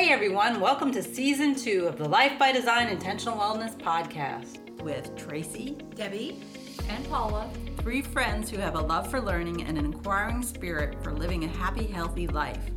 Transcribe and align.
Hey 0.00 0.08
everyone, 0.08 0.60
welcome 0.60 0.90
to 0.92 1.02
season 1.02 1.54
two 1.54 1.86
of 1.86 1.98
the 1.98 2.08
Life 2.08 2.38
by 2.38 2.52
Design 2.52 2.88
Intentional 2.88 3.36
Wellness 3.36 3.76
podcast 3.76 4.80
with 4.80 5.14
Tracy, 5.14 5.76
Debbie, 5.94 6.42
and 6.88 7.06
Paula, 7.10 7.50
three 7.76 8.00
friends 8.00 8.48
who 8.48 8.56
have 8.56 8.76
a 8.76 8.80
love 8.80 9.10
for 9.10 9.20
learning 9.20 9.62
and 9.64 9.76
an 9.76 9.84
inquiring 9.84 10.42
spirit 10.42 10.96
for 11.04 11.12
living 11.12 11.44
a 11.44 11.48
happy, 11.48 11.84
healthy 11.84 12.26
life. 12.28 12.70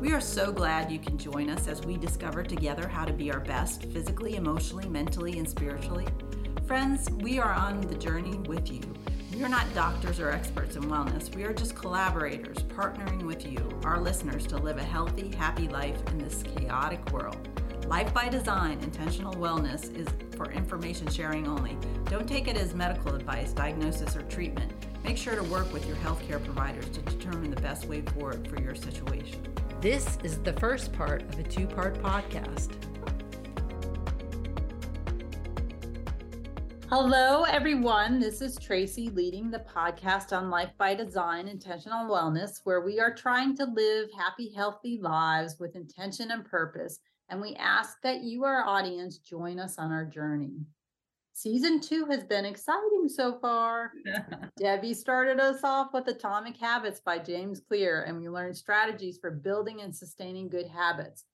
We 0.00 0.12
are 0.12 0.20
so 0.20 0.52
glad 0.52 0.92
you 0.92 1.00
can 1.00 1.18
join 1.18 1.50
us 1.50 1.66
as 1.66 1.84
we 1.84 1.96
discover 1.96 2.44
together 2.44 2.86
how 2.86 3.04
to 3.04 3.12
be 3.12 3.32
our 3.32 3.40
best 3.40 3.82
physically, 3.86 4.36
emotionally, 4.36 4.88
mentally, 4.88 5.36
and 5.36 5.48
spiritually. 5.48 6.06
Friends, 6.64 7.10
we 7.10 7.40
are 7.40 7.54
on 7.54 7.80
the 7.80 7.96
journey 7.96 8.38
with 8.46 8.70
you. 8.70 8.82
We 9.38 9.44
are 9.44 9.48
not 9.48 9.72
doctors 9.72 10.18
or 10.18 10.32
experts 10.32 10.74
in 10.74 10.82
wellness. 10.82 11.32
We 11.32 11.44
are 11.44 11.52
just 11.52 11.76
collaborators 11.76 12.58
partnering 12.64 13.22
with 13.22 13.46
you, 13.46 13.70
our 13.84 14.00
listeners, 14.00 14.44
to 14.48 14.56
live 14.56 14.78
a 14.78 14.82
healthy, 14.82 15.32
happy 15.36 15.68
life 15.68 15.96
in 16.08 16.18
this 16.18 16.42
chaotic 16.42 17.12
world. 17.12 17.48
Life 17.86 18.12
by 18.12 18.28
Design 18.28 18.80
Intentional 18.80 19.32
Wellness 19.34 19.94
is 19.96 20.08
for 20.36 20.50
information 20.50 21.08
sharing 21.08 21.46
only. 21.46 21.76
Don't 22.06 22.28
take 22.28 22.48
it 22.48 22.56
as 22.56 22.74
medical 22.74 23.14
advice, 23.14 23.52
diagnosis, 23.52 24.16
or 24.16 24.22
treatment. 24.22 24.72
Make 25.04 25.16
sure 25.16 25.36
to 25.36 25.44
work 25.44 25.72
with 25.72 25.86
your 25.86 25.96
healthcare 25.98 26.42
providers 26.42 26.88
to 26.88 27.00
determine 27.02 27.52
the 27.52 27.62
best 27.62 27.84
way 27.84 28.00
forward 28.00 28.48
for 28.48 28.60
your 28.60 28.74
situation. 28.74 29.40
This 29.80 30.18
is 30.24 30.38
the 30.38 30.54
first 30.54 30.92
part 30.92 31.22
of 31.22 31.38
a 31.38 31.44
two 31.44 31.68
part 31.68 31.94
podcast. 32.02 32.72
Hello, 36.90 37.42
everyone. 37.42 38.18
This 38.18 38.40
is 38.40 38.58
Tracy 38.58 39.10
leading 39.10 39.50
the 39.50 39.58
podcast 39.58 40.34
on 40.34 40.48
Life 40.48 40.70
by 40.78 40.94
Design 40.94 41.46
Intentional 41.46 42.08
Wellness, 42.08 42.62
where 42.64 42.80
we 42.80 42.98
are 42.98 43.14
trying 43.14 43.54
to 43.58 43.66
live 43.66 44.08
happy, 44.16 44.50
healthy 44.56 44.98
lives 44.98 45.56
with 45.60 45.76
intention 45.76 46.30
and 46.30 46.46
purpose. 46.46 47.00
And 47.28 47.42
we 47.42 47.54
ask 47.56 47.98
that 48.02 48.22
you, 48.22 48.44
our 48.44 48.64
audience, 48.64 49.18
join 49.18 49.58
us 49.58 49.78
on 49.78 49.92
our 49.92 50.06
journey. 50.06 50.64
Season 51.34 51.78
two 51.78 52.06
has 52.06 52.24
been 52.24 52.46
exciting 52.46 53.06
so 53.06 53.38
far. 53.38 53.92
Debbie 54.58 54.94
started 54.94 55.38
us 55.38 55.62
off 55.64 55.88
with 55.92 56.08
Atomic 56.08 56.56
Habits 56.56 57.00
by 57.00 57.18
James 57.18 57.60
Clear, 57.60 58.04
and 58.04 58.18
we 58.18 58.30
learned 58.30 58.56
strategies 58.56 59.18
for 59.18 59.30
building 59.30 59.82
and 59.82 59.94
sustaining 59.94 60.48
good 60.48 60.66
habits. 60.66 61.26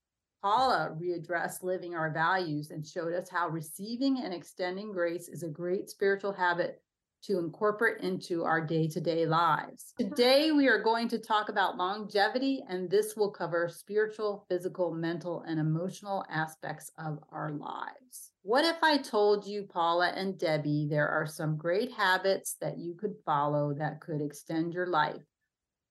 Paula 0.45 0.95
readdressed 1.01 1.63
living 1.63 1.95
our 1.95 2.11
values 2.11 2.71
and 2.71 2.87
showed 2.87 3.15
us 3.15 3.31
how 3.31 3.49
receiving 3.49 4.21
and 4.23 4.35
extending 4.35 4.93
grace 4.93 5.27
is 5.27 5.43
a 5.43 5.49
great 5.49 5.89
spiritual 5.89 6.35
habit 6.35 6.83
to 7.23 7.39
incorporate 7.39 8.03
into 8.03 8.45
our 8.45 8.61
day 8.61 8.87
to 8.89 9.01
day 9.01 9.25
lives. 9.25 9.95
Today, 9.99 10.51
we 10.53 10.69
are 10.69 10.83
going 10.83 11.09
to 11.09 11.19
talk 11.19 11.49
about 11.49 11.79
longevity, 11.79 12.63
and 12.69 12.91
this 12.91 13.17
will 13.17 13.31
cover 13.31 13.71
spiritual, 13.71 14.45
physical, 14.51 14.93
mental, 14.93 15.43
and 15.49 15.59
emotional 15.59 16.27
aspects 16.29 16.93
of 16.99 17.21
our 17.33 17.53
lives. 17.53 18.33
What 18.43 18.67
if 18.67 18.77
I 18.83 18.99
told 18.99 19.47
you, 19.47 19.63
Paula 19.63 20.13
and 20.15 20.39
Debbie, 20.39 20.87
there 20.91 21.09
are 21.09 21.25
some 21.27 21.57
great 21.57 21.91
habits 21.91 22.57
that 22.61 22.77
you 22.77 22.95
could 22.95 23.15
follow 23.25 23.73
that 23.79 24.03
could 24.03 24.21
extend 24.21 24.75
your 24.75 24.89
life? 24.89 25.23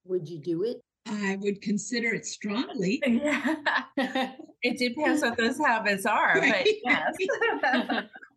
Would 0.06 0.30
you 0.30 0.38
do 0.38 0.62
it? 0.62 0.84
I 1.06 1.38
would 1.42 1.62
consider 1.62 2.14
it 2.14 2.26
strongly. 2.26 3.02
Yeah. 3.24 3.56
it 4.64 4.78
depends 4.78 5.22
what 5.22 5.38
those 5.38 5.58
habits 5.58 6.06
are, 6.06 6.40
but 6.40 6.66
yes. 6.84 7.16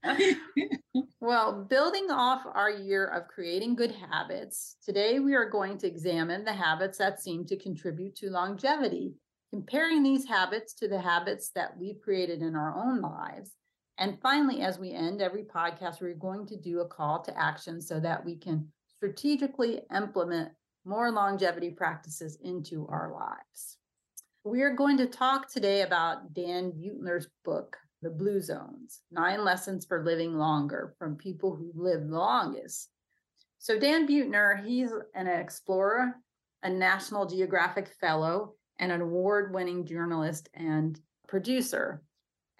well, 1.20 1.64
building 1.68 2.10
off 2.10 2.42
our 2.52 2.70
year 2.70 3.06
of 3.06 3.28
creating 3.28 3.76
good 3.76 3.92
habits, 3.92 4.76
today 4.84 5.18
we 5.18 5.34
are 5.34 5.48
going 5.48 5.78
to 5.78 5.86
examine 5.86 6.44
the 6.44 6.52
habits 6.52 6.98
that 6.98 7.22
seem 7.22 7.46
to 7.46 7.56
contribute 7.56 8.16
to 8.16 8.30
longevity, 8.30 9.14
comparing 9.50 10.02
these 10.02 10.26
habits 10.26 10.74
to 10.74 10.88
the 10.88 11.00
habits 11.00 11.50
that 11.54 11.76
we've 11.78 12.00
created 12.00 12.42
in 12.42 12.54
our 12.54 12.76
own 12.76 13.00
lives. 13.00 13.52
And 13.98 14.18
finally, 14.20 14.60
as 14.60 14.78
we 14.78 14.92
end 14.92 15.22
every 15.22 15.44
podcast, 15.44 16.00
we're 16.00 16.14
going 16.14 16.46
to 16.48 16.56
do 16.56 16.80
a 16.80 16.88
call 16.88 17.22
to 17.22 17.38
action 17.40 17.80
so 17.80 17.98
that 18.00 18.24
we 18.24 18.36
can 18.36 18.68
strategically 18.96 19.80
implement 19.94 20.50
more 20.86 21.10
longevity 21.10 21.70
practices 21.70 22.38
into 22.42 22.86
our 22.88 23.12
lives. 23.12 23.78
We 24.44 24.62
are 24.62 24.74
going 24.74 24.96
to 24.98 25.06
talk 25.06 25.50
today 25.50 25.82
about 25.82 26.32
Dan 26.32 26.70
Buettner's 26.70 27.26
book, 27.44 27.76
The 28.02 28.10
Blue 28.10 28.40
Zones 28.40 29.02
Nine 29.10 29.44
Lessons 29.44 29.84
for 29.84 30.04
Living 30.04 30.38
Longer 30.38 30.94
from 30.96 31.16
People 31.16 31.56
Who 31.56 31.72
Live 31.74 32.04
Longest. 32.04 32.88
So, 33.58 33.80
Dan 33.80 34.06
Buettner, 34.06 34.64
he's 34.64 34.92
an 35.14 35.26
explorer, 35.26 36.14
a 36.62 36.70
National 36.70 37.26
Geographic 37.26 37.88
Fellow, 38.00 38.54
and 38.78 38.92
an 38.92 39.00
award 39.00 39.52
winning 39.52 39.84
journalist 39.84 40.48
and 40.54 41.00
producer. 41.26 42.02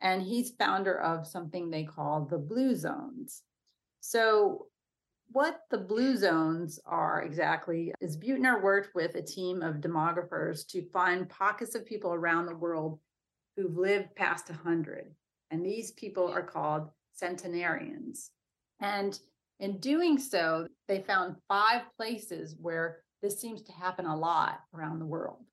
And 0.00 0.20
he's 0.20 0.50
founder 0.58 0.98
of 0.98 1.28
something 1.28 1.70
they 1.70 1.84
call 1.84 2.24
the 2.24 2.38
Blue 2.38 2.74
Zones. 2.74 3.42
So, 4.00 4.66
what 5.32 5.60
the 5.70 5.78
blue 5.78 6.16
zones 6.16 6.78
are 6.86 7.22
exactly 7.22 7.92
is 8.00 8.16
Buettner 8.16 8.62
worked 8.62 8.94
with 8.94 9.14
a 9.14 9.22
team 9.22 9.62
of 9.62 9.76
demographers 9.76 10.66
to 10.68 10.88
find 10.90 11.28
pockets 11.28 11.74
of 11.74 11.84
people 11.84 12.14
around 12.14 12.46
the 12.46 12.56
world 12.56 12.98
who've 13.56 13.76
lived 13.76 14.14
past 14.16 14.48
100. 14.48 15.14
And 15.50 15.64
these 15.64 15.92
people 15.92 16.28
are 16.28 16.42
called 16.42 16.88
centenarians. 17.12 18.30
And 18.80 19.18
in 19.60 19.78
doing 19.78 20.18
so, 20.18 20.68
they 20.88 21.00
found 21.00 21.36
five 21.48 21.82
places 21.96 22.56
where 22.60 22.98
this 23.22 23.40
seems 23.40 23.62
to 23.62 23.72
happen 23.72 24.06
a 24.06 24.16
lot 24.16 24.60
around 24.74 24.98
the 24.98 25.06
world. 25.06 25.44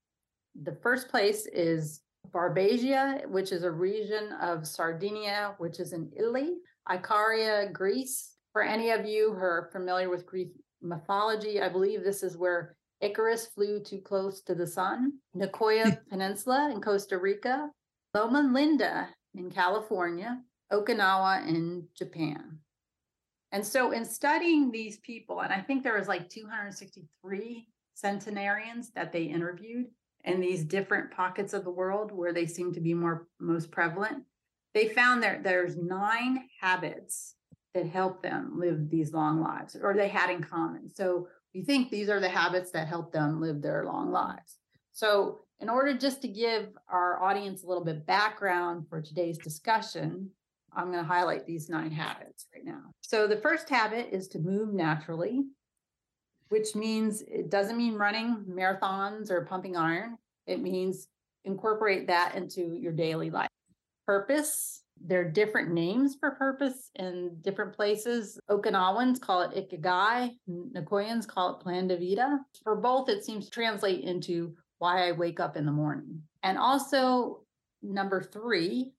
The 0.61 0.77
first 0.83 1.09
place 1.09 1.45
is 1.47 2.01
Barbagia, 2.31 3.27
which 3.27 3.51
is 3.51 3.63
a 3.63 3.71
region 3.71 4.33
of 4.41 4.67
Sardinia, 4.67 5.55
which 5.57 5.79
is 5.79 5.93
in 5.93 6.11
Italy, 6.15 6.55
Icaria, 6.89 7.71
Greece, 7.71 8.32
for 8.53 8.61
any 8.61 8.91
of 8.91 9.05
you 9.05 9.33
who 9.33 9.43
are 9.43 9.69
familiar 9.71 10.09
with 10.09 10.27
Greek 10.27 10.53
mythology, 10.81 11.61
I 11.61 11.69
believe 11.69 12.03
this 12.03 12.23
is 12.23 12.37
where 12.37 12.75
Icarus 13.01 13.47
flew 13.47 13.81
too 13.81 13.99
close 13.99 14.41
to 14.43 14.55
the 14.55 14.67
sun, 14.67 15.13
Nicoya 15.35 15.85
hmm. 15.85 16.09
Peninsula 16.09 16.71
in 16.73 16.79
Costa 16.79 17.17
Rica, 17.17 17.69
Loma 18.13 18.49
Linda 18.53 19.09
in 19.35 19.49
California, 19.49 20.39
Okinawa 20.71 21.47
in 21.47 21.87
Japan. 21.97 22.59
And 23.51 23.65
so, 23.65 23.91
in 23.91 24.05
studying 24.05 24.71
these 24.71 24.97
people, 24.97 25.41
and 25.41 25.51
I 25.51 25.59
think 25.59 25.83
there 25.83 25.97
was 25.97 26.07
like 26.07 26.29
263 26.29 27.67
centenarians 27.93 28.91
that 28.91 29.11
they 29.11 29.23
interviewed 29.23 29.87
in 30.23 30.39
these 30.39 30.63
different 30.63 31.11
pockets 31.11 31.53
of 31.53 31.63
the 31.63 31.69
world 31.69 32.11
where 32.11 32.33
they 32.33 32.47
seem 32.47 32.73
to 32.73 32.79
be 32.79 32.93
more 32.93 33.27
most 33.39 33.69
prevalent, 33.69 34.23
they 34.73 34.87
found 34.87 35.21
that 35.21 35.43
there's 35.43 35.75
nine 35.75 36.45
habits 36.61 37.35
that 37.73 37.87
help 37.87 38.21
them 38.21 38.59
live 38.59 38.89
these 38.89 39.13
long 39.13 39.41
lives 39.41 39.75
or 39.81 39.93
they 39.93 40.07
had 40.07 40.29
in 40.29 40.43
common. 40.43 40.93
So 40.93 41.27
we 41.53 41.63
think 41.63 41.89
these 41.89 42.09
are 42.09 42.19
the 42.19 42.29
habits 42.29 42.71
that 42.71 42.87
help 42.87 43.11
them 43.11 43.41
live 43.41 43.61
their 43.61 43.85
long 43.85 44.11
lives. 44.11 44.57
So, 44.91 45.39
in 45.59 45.69
order 45.69 45.97
just 45.97 46.21
to 46.21 46.27
give 46.27 46.69
our 46.89 47.21
audience 47.21 47.63
a 47.63 47.67
little 47.67 47.85
bit 47.85 48.05
background 48.05 48.85
for 48.89 49.01
today's 49.01 49.37
discussion, 49.37 50.29
I'm 50.75 50.91
going 50.91 51.03
to 51.03 51.07
highlight 51.07 51.45
these 51.45 51.69
nine 51.69 51.91
habits 51.91 52.47
right 52.53 52.65
now. 52.65 52.91
So, 53.01 53.27
the 53.27 53.37
first 53.37 53.69
habit 53.69 54.09
is 54.11 54.27
to 54.29 54.39
move 54.39 54.73
naturally, 54.73 55.45
which 56.49 56.75
means 56.75 57.21
it 57.21 57.49
doesn't 57.49 57.77
mean 57.77 57.95
running 57.95 58.45
marathons 58.47 59.31
or 59.31 59.45
pumping 59.45 59.75
iron. 59.75 60.17
It 60.45 60.61
means 60.61 61.07
incorporate 61.45 62.07
that 62.07 62.35
into 62.35 62.75
your 62.75 62.93
daily 62.93 63.31
life. 63.31 63.49
Purpose, 64.05 64.82
there 65.01 65.21
are 65.21 65.29
different 65.29 65.71
names 65.71 66.15
for 66.19 66.31
purpose 66.31 66.89
in 66.95 67.37
different 67.41 67.73
places. 67.73 68.39
Okinawans 68.49 69.19
call 69.19 69.41
it 69.41 69.51
ikigai, 69.55 70.31
Nicoyans 70.49 71.27
call 71.27 71.55
it 71.55 71.63
plan 71.63 71.87
de 71.87 71.97
vida. 71.97 72.39
For 72.63 72.75
both, 72.75 73.09
it 73.09 73.25
seems 73.25 73.45
to 73.45 73.51
translate 73.51 74.03
into 74.03 74.55
why 74.79 75.07
I 75.07 75.11
wake 75.11 75.39
up 75.39 75.57
in 75.57 75.65
the 75.65 75.71
morning. 75.71 76.21
And 76.43 76.57
also, 76.57 77.41
number 77.81 78.21
three, 78.21 78.93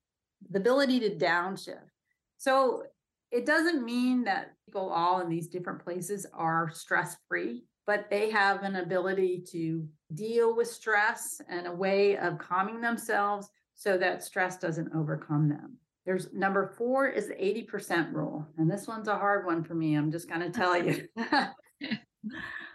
the 0.50 0.58
ability 0.58 1.00
to 1.00 1.16
downshift. 1.16 1.90
So 2.36 2.84
it 3.30 3.46
doesn't 3.46 3.84
mean 3.84 4.24
that 4.24 4.52
people 4.66 4.90
all 4.90 5.20
in 5.20 5.28
these 5.28 5.48
different 5.48 5.82
places 5.82 6.26
are 6.34 6.70
stress 6.72 7.16
free, 7.28 7.64
but 7.86 8.08
they 8.10 8.30
have 8.30 8.62
an 8.62 8.76
ability 8.76 9.44
to 9.52 9.86
deal 10.14 10.54
with 10.54 10.69
stress 10.69 11.40
and 11.48 11.66
a 11.66 11.72
way 11.72 12.16
of 12.16 12.38
calming 12.38 12.80
themselves 12.80 13.48
so 13.74 13.98
that 13.98 14.22
stress 14.22 14.58
doesn't 14.58 14.94
overcome 14.94 15.48
them. 15.48 15.78
There's 16.06 16.32
number 16.32 16.74
four 16.76 17.08
is 17.08 17.28
the 17.28 17.34
80% 17.34 18.12
rule. 18.12 18.46
And 18.58 18.70
this 18.70 18.86
one's 18.86 19.08
a 19.08 19.16
hard 19.16 19.46
one 19.46 19.64
for 19.64 19.74
me. 19.74 19.94
I'm 19.94 20.12
just 20.12 20.28
going 20.28 20.40
to 20.50 20.50
tell 20.50 20.76
you. 20.82 21.08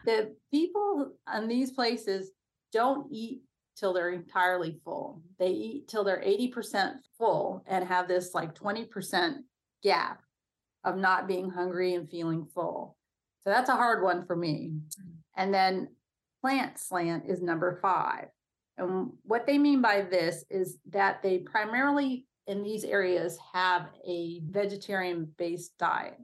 the 0.05 0.35
people 0.51 1.11
in 1.35 1.47
these 1.47 1.71
places 1.71 2.31
don't 2.73 3.07
eat 3.11 3.41
till 3.77 3.93
they're 3.93 4.11
entirely 4.11 4.79
full. 4.83 5.21
They 5.37 5.49
eat 5.49 5.87
till 5.87 6.03
they're 6.03 6.21
80% 6.21 6.95
full 7.17 7.63
and 7.67 7.87
have 7.87 8.07
this 8.07 8.33
like 8.33 8.53
20% 8.55 9.35
gap 9.83 10.21
of 10.83 10.97
not 10.97 11.27
being 11.27 11.49
hungry 11.49 11.93
and 11.93 12.09
feeling 12.09 12.45
full. 12.53 12.97
So 13.43 13.51
that's 13.51 13.69
a 13.69 13.75
hard 13.75 14.03
one 14.03 14.25
for 14.25 14.35
me. 14.35 14.73
And 15.37 15.53
then 15.53 15.89
plant 16.41 16.77
slant 16.77 17.23
is 17.27 17.41
number 17.41 17.79
five. 17.81 18.25
And 18.77 19.11
what 19.23 19.45
they 19.45 19.57
mean 19.57 19.81
by 19.81 20.01
this 20.01 20.45
is 20.49 20.77
that 20.89 21.21
they 21.21 21.39
primarily 21.39 22.25
in 22.49 22.63
these 22.63 22.83
areas 22.83 23.37
have 23.53 23.89
a 24.07 24.41
vegetarian 24.49 25.31
based 25.37 25.77
diet, 25.77 26.17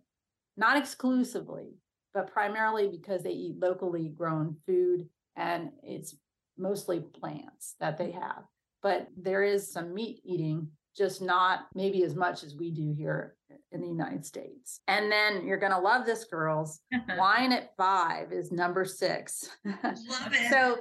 not 0.58 0.76
exclusively, 0.76 1.76
but 2.16 2.32
primarily 2.32 2.88
because 2.88 3.22
they 3.22 3.32
eat 3.32 3.60
locally 3.60 4.10
grown 4.10 4.56
food 4.66 5.08
and 5.36 5.70
it's 5.84 6.16
mostly 6.58 7.00
plants 7.00 7.76
that 7.80 8.00
they 8.00 8.10
have. 8.10 8.44
But 8.82 9.08
there 9.16 9.44
is 9.44 9.72
some 9.72 9.94
meat 9.94 10.22
eating, 10.26 10.70
just 10.98 11.22
not 11.22 11.68
maybe 11.76 12.04
as 12.04 12.16
much 12.16 12.44
as 12.44 12.56
we 12.56 12.72
do 12.72 12.92
here 12.92 13.36
in 13.72 13.82
the 13.82 13.88
United 13.88 14.26
States. 14.26 14.80
And 14.88 15.12
then 15.12 15.46
you're 15.46 15.60
going 15.60 15.74
to 15.74 15.80
love 15.80 16.08
this, 16.08 16.24
girls. 16.24 16.80
Wine 17.18 17.52
at 17.52 17.76
five 17.78 18.32
is 18.32 18.52
number 18.52 18.84
six. 18.84 19.48
Love 19.64 19.94
it. 20.34 20.50
so 20.50 20.80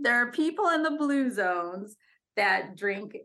there 0.00 0.16
are 0.16 0.32
people 0.32 0.70
in 0.70 0.82
the 0.82 0.96
blue 0.98 1.30
zones 1.30 1.96
that 2.34 2.76
drink 2.76 3.16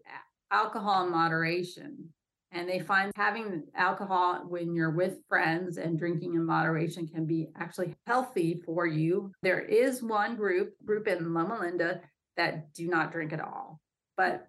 alcohol 0.53 1.05
in 1.05 1.11
moderation. 1.11 2.09
And 2.51 2.69
they 2.69 2.79
find 2.79 3.11
having 3.15 3.63
alcohol 3.75 4.45
when 4.47 4.75
you're 4.75 4.91
with 4.91 5.17
friends 5.27 5.77
and 5.77 5.97
drinking 5.97 6.35
in 6.35 6.45
moderation 6.45 7.07
can 7.07 7.25
be 7.25 7.50
actually 7.57 7.95
healthy 8.05 8.61
for 8.63 8.85
you. 8.85 9.31
There 9.41 9.61
is 9.61 10.03
one 10.03 10.35
group, 10.35 10.73
group 10.85 11.07
in 11.07 11.33
Loma 11.33 11.59
Linda, 11.59 12.01
that 12.38 12.71
do 12.73 12.88
not 12.88 13.11
drink 13.11 13.33
at 13.33 13.41
all, 13.41 13.79
but 14.17 14.47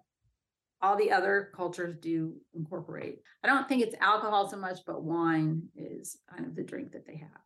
all 0.81 0.95
the 0.95 1.11
other 1.11 1.49
cultures 1.55 1.95
do 1.99 2.35
incorporate. 2.53 3.19
I 3.43 3.47
don't 3.47 3.67
think 3.67 3.81
it's 3.81 3.95
alcohol 3.99 4.47
so 4.49 4.57
much, 4.57 4.79
but 4.85 5.03
wine 5.03 5.63
is 5.75 6.17
kind 6.29 6.45
of 6.45 6.55
the 6.55 6.63
drink 6.63 6.91
that 6.91 7.07
they 7.07 7.17
have. 7.17 7.41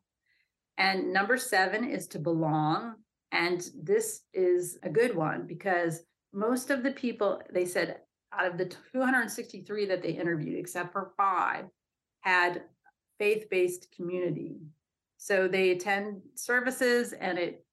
And 0.78 1.14
number 1.14 1.38
seven 1.38 1.86
is 1.86 2.08
to 2.08 2.20
belong. 2.20 2.96
And 3.32 3.66
this 3.82 4.22
is 4.34 4.78
a 4.84 4.90
good 4.90 5.16
one 5.16 5.46
because 5.48 6.02
most 6.34 6.70
of 6.70 6.84
the 6.84 6.92
people, 6.92 7.42
they 7.54 7.66
said, 7.66 7.98
out 8.34 8.46
of 8.46 8.58
the 8.58 8.66
263 8.66 9.86
that 9.88 10.02
they 10.02 10.12
interviewed, 10.12 10.58
except 10.58 10.92
for 10.92 11.12
five, 11.18 11.66
had 12.22 12.64
faith 13.18 13.50
based 13.50 13.92
community. 13.96 14.58
So 15.18 15.48
they 15.48 15.72
attend 15.72 16.22
services 16.36 17.14
and 17.14 17.38
it 17.38 17.66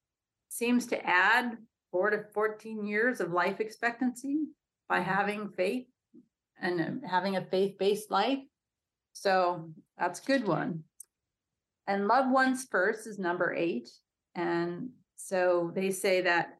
seems 0.48 0.86
to 0.86 1.06
add 1.06 1.56
four 1.92 2.10
to 2.10 2.24
14 2.34 2.84
years 2.84 3.20
of 3.20 3.32
life 3.32 3.60
expectancy 3.60 4.46
by 4.88 5.00
mm-hmm. 5.00 5.10
having 5.10 5.48
faith 5.56 5.86
and 6.60 7.02
having 7.08 7.36
a 7.36 7.44
faith 7.44 7.78
based 7.78 8.10
life. 8.10 8.40
So 9.12 9.70
that's 9.98 10.20
a 10.20 10.24
good 10.24 10.46
one. 10.46 10.84
And 11.86 12.08
love 12.08 12.30
ones 12.30 12.66
first 12.70 13.06
is 13.06 13.18
number 13.18 13.54
eight. 13.54 13.88
And 14.34 14.90
so 15.16 15.72
they 15.74 15.90
say 15.90 16.22
that 16.22 16.58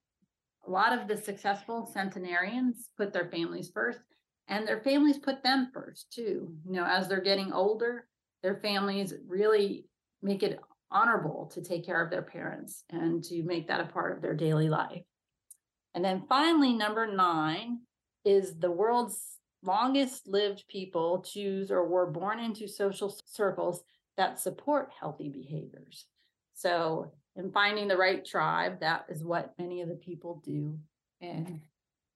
a 0.67 0.71
lot 0.71 0.99
of 0.99 1.09
the 1.09 1.17
successful 1.17 1.89
centenarians 1.93 2.89
put 2.97 3.13
their 3.13 3.29
families 3.31 3.71
first 3.73 4.01
and 4.49 4.67
their 4.67 4.81
families 4.81 5.19
put 5.19 5.43
them 5.43 5.71
first 5.73 6.13
too. 6.13 6.55
You 6.65 6.73
know, 6.73 6.85
as 6.85 7.09
they're 7.09 7.21
getting 7.21 7.53
older, 7.53 8.07
their 8.43 8.57
families 8.57 9.15
really 9.27 9.87
make 10.23 10.43
it 10.43 10.61
honorable 10.91 11.51
to 11.53 11.63
take 11.63 11.85
care 11.85 12.03
of 12.03 12.11
their 12.11 12.23
parents 12.23 12.85
and 12.91 13.23
to 13.25 13.43
make 13.43 13.69
that 13.69 13.81
a 13.81 13.87
part 13.87 14.17
of 14.17 14.23
their 14.23 14.35
daily 14.35 14.69
life. 14.69 15.03
And 15.95 16.05
then 16.05 16.25
finally, 16.29 16.73
number 16.73 17.07
nine 17.07 17.81
is 18.25 18.59
the 18.59 18.71
world's 18.71 19.39
longest 19.63 20.29
lived 20.29 20.65
people 20.69 21.23
choose 21.23 21.71
or 21.71 21.87
were 21.87 22.11
born 22.11 22.39
into 22.39 22.69
social 22.69 23.15
circles 23.25 23.83
that 24.17 24.39
support 24.39 24.91
healthy 24.99 25.29
behaviors. 25.29 26.07
So 26.55 27.13
and 27.37 27.53
finding 27.53 27.89
the 27.89 27.97
right 27.97 28.25
tribe. 28.25 28.81
That 28.81 29.07
is 29.09 29.25
what 29.25 29.55
many 29.59 29.83
of 29.83 29.89
the 29.89 29.95
people 29.95 30.43
do 30.45 30.79
in 31.21 31.61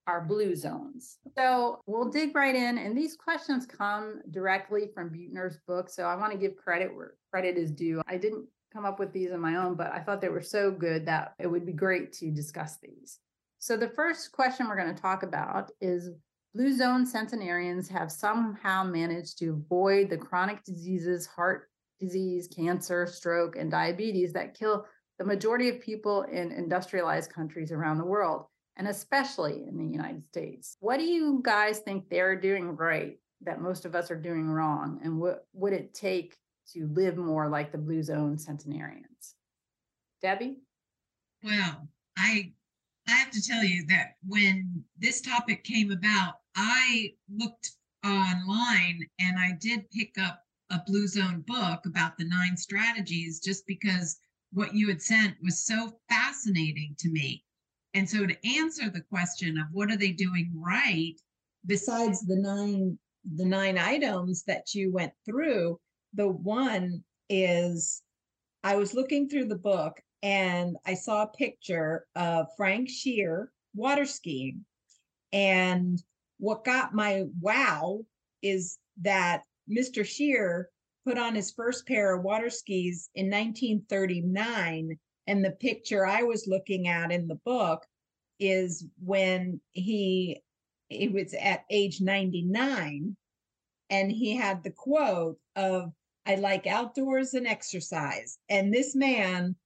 our 0.07 0.21
blue 0.21 0.57
zones. 0.57 1.19
So 1.37 1.81
we'll 1.87 2.11
dig 2.11 2.35
right 2.35 2.55
in. 2.55 2.79
And 2.79 2.97
these 2.97 3.17
questions 3.17 3.67
come 3.67 4.21
directly 4.31 4.91
from 4.93 5.11
Buettner's 5.11 5.59
book. 5.67 5.89
So 5.89 6.05
I 6.05 6.17
want 6.17 6.33
to 6.33 6.39
give 6.39 6.57
credit 6.57 6.95
where 6.95 7.15
credit 7.31 7.57
is 7.57 7.71
due. 7.71 8.03
I 8.09 8.17
didn't 8.17 8.47
come 8.73 8.85
up 8.85 8.99
with 8.99 9.13
these 9.13 9.33
on 9.33 9.41
my 9.41 9.57
own, 9.57 9.75
but 9.75 9.93
I 9.93 10.01
thought 10.01 10.21
they 10.21 10.29
were 10.29 10.43
so 10.43 10.71
good 10.71 11.07
that 11.07 11.35
it 11.39 11.47
would 11.47 11.67
be 11.67 11.73
great 11.73 12.13
to 12.15 12.31
discuss 12.31 12.79
these. 12.79 13.19
So 13.59 13.77
the 13.77 13.91
first 13.91 14.33
question 14.33 14.69
we're 14.69 14.77
going 14.77 14.95
to 14.95 15.03
talk 15.03 15.23
about 15.23 15.71
is 15.81 16.11
Blue 16.55 16.77
zone 16.77 17.07
centenarians 17.07 17.89
have 17.89 18.11
somehow 18.11 18.83
managed 18.83 19.39
to 19.39 19.51
avoid 19.51 20.11
the 20.11 20.17
chronic 20.17 20.65
diseases, 20.65 21.27
heart 21.27 21.69
disease, 22.01 22.49
cancer, 22.49 23.07
stroke, 23.07 23.55
and 23.55 23.71
diabetes 23.71 24.33
that 24.33 24.59
kill 24.59 24.85
the 25.21 25.27
majority 25.27 25.69
of 25.69 25.79
people 25.83 26.23
in 26.23 26.51
industrialized 26.51 27.31
countries 27.31 27.73
around 27.73 27.99
the 27.99 28.05
world, 28.05 28.47
and 28.79 28.89
especially 28.89 29.67
in 29.69 29.77
the 29.77 29.85
United 29.85 30.27
States. 30.27 30.79
What 30.81 30.97
do 30.97 31.05
you 31.05 31.41
guys 31.45 31.81
think 31.81 32.09
they're 32.09 32.41
doing 32.41 32.75
right 32.75 33.19
that 33.43 33.61
most 33.61 33.85
of 33.85 33.95
us 33.95 34.11
are 34.11 34.17
doing 34.17 34.49
wrong? 34.49 34.99
And 35.05 35.21
what 35.21 35.47
would 35.53 35.75
it 35.75 35.93
take 35.93 36.39
to 36.73 36.89
live 36.95 37.19
more 37.19 37.51
like 37.51 37.71
the 37.71 37.77
Blue 37.77 38.03
Zone 38.03 38.39
centenarians? 38.39 39.35
Debbie? 40.23 40.57
Well, 41.45 41.87
I 42.17 42.55
I 43.07 43.13
have 43.13 43.31
to 43.33 43.43
tell 43.43 43.63
you 43.63 43.85
that 43.89 44.15
when 44.27 44.83
this 44.99 45.21
topic 45.21 45.65
came 45.65 45.93
about, 45.93 46.37
I 46.57 47.13
looked 47.29 47.73
online 48.07 49.07
and 49.19 49.39
I 49.39 49.51
did 49.61 49.91
pick 49.91 50.15
up 50.19 50.41
a 50.71 50.81
Blue 50.87 51.07
Zone 51.07 51.45
book 51.47 51.85
about 51.85 52.17
the 52.17 52.25
nine 52.25 52.57
strategies 52.57 53.39
just 53.41 53.67
because 53.67 54.19
what 54.53 54.75
you 54.75 54.89
had 54.89 55.03
sent 55.03 55.37
was 55.43 55.65
so 55.65 55.93
fascinating 56.09 56.95
to 56.99 57.11
me. 57.11 57.45
And 57.95 58.09
so 58.09 58.27
to 58.27 58.47
answer 58.59 58.89
the 58.89 59.03
question 59.03 59.59
of 59.59 59.67
what 59.73 59.91
are 59.91 59.97
they 59.97 60.13
doing 60.13 60.53
right, 60.55 61.15
besides 61.67 62.21
the 62.27 62.37
nine 62.37 62.99
the 63.35 63.45
nine 63.45 63.77
items 63.77 64.45
that 64.45 64.75
you 64.75 64.91
went 64.91 65.13
through, 65.27 65.79
the 66.15 66.29
one 66.29 67.05
is 67.29 68.03
I 68.65 68.77
was 68.77 68.95
looking 68.95 69.29
through 69.29 69.47
the 69.47 69.59
book 69.59 70.01
and 70.23 70.77
I 70.87 70.95
saw 70.95 71.23
a 71.23 71.37
picture 71.37 72.07
of 72.17 72.47
Frank 72.57 72.89
Shear 72.89 73.53
water 73.75 74.05
skiing. 74.05 74.65
And 75.33 76.03
what 76.39 76.65
got 76.65 76.95
my 76.95 77.25
wow 77.41 78.05
is 78.43 78.79
that 79.03 79.43
Mr. 79.71 80.05
Shear 80.05 80.71
put 81.07 81.19
on 81.19 81.35
his 81.35 81.53
first 81.53 81.87
pair 81.87 82.15
of 82.15 82.23
water 82.23 82.51
skis 82.51 83.11
in 83.15 83.27
1939. 83.27 84.99
And 85.27 85.45
the 85.45 85.53
picture 85.53 86.07
I 86.07 86.23
was 86.23 86.47
looking 86.47 86.89
at 86.89 87.13
in 87.13 87.29
the 87.29 87.41
book 87.45 87.85
is 88.39 88.87
when 89.05 89.61
he 89.73 90.43
he 90.89 91.09
was 91.09 91.35
at 91.35 91.65
age 91.71 92.01
99 92.01 93.17
and 93.91 94.11
he 94.11 94.35
had 94.35 94.65
the 94.65 94.73
quote 94.73 95.39
of 95.55 95.93
I 96.27 96.35
like 96.37 96.67
outdoors 96.67 97.35
and 97.35 97.47
exercise. 97.47 98.39
And 98.49 98.73
this 98.73 98.95
man 98.95 99.57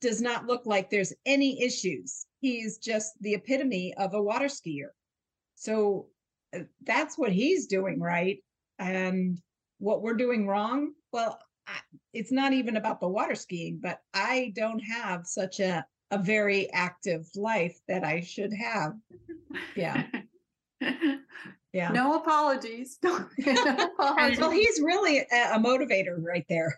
does 0.00 0.20
not 0.20 0.46
look 0.46 0.66
like 0.66 0.90
there's 0.90 1.12
any 1.24 1.62
issues. 1.62 2.26
He's 2.40 2.78
just 2.78 3.12
the 3.20 3.34
epitome 3.34 3.94
of 3.94 4.14
a 4.14 4.22
water 4.22 4.46
skier. 4.46 4.90
So 5.54 6.06
uh, 6.54 6.60
that's 6.84 7.16
what 7.16 7.32
he's 7.32 7.66
doing 7.66 8.00
right. 8.00 8.38
And 8.78 9.38
what 9.78 10.02
we're 10.02 10.14
doing 10.14 10.46
wrong 10.46 10.92
well 11.12 11.38
I, 11.66 11.78
it's 12.12 12.32
not 12.32 12.52
even 12.52 12.76
about 12.76 13.00
the 13.00 13.08
water 13.08 13.34
skiing 13.34 13.78
but 13.82 14.00
i 14.14 14.52
don't 14.54 14.80
have 14.80 15.26
such 15.26 15.60
a 15.60 15.84
a 16.10 16.18
very 16.18 16.70
active 16.72 17.26
life 17.34 17.78
that 17.88 18.04
i 18.04 18.20
should 18.20 18.52
have. 18.52 18.92
Yeah. 19.74 20.04
Yeah. 21.72 21.90
No 21.90 22.14
apologies, 22.14 22.98
no 23.02 23.16
apologies. 23.38 24.38
well 24.38 24.50
he's 24.50 24.80
really 24.80 25.18
a, 25.18 25.56
a 25.56 25.58
motivator 25.58 26.16
right 26.18 26.46
there. 26.48 26.74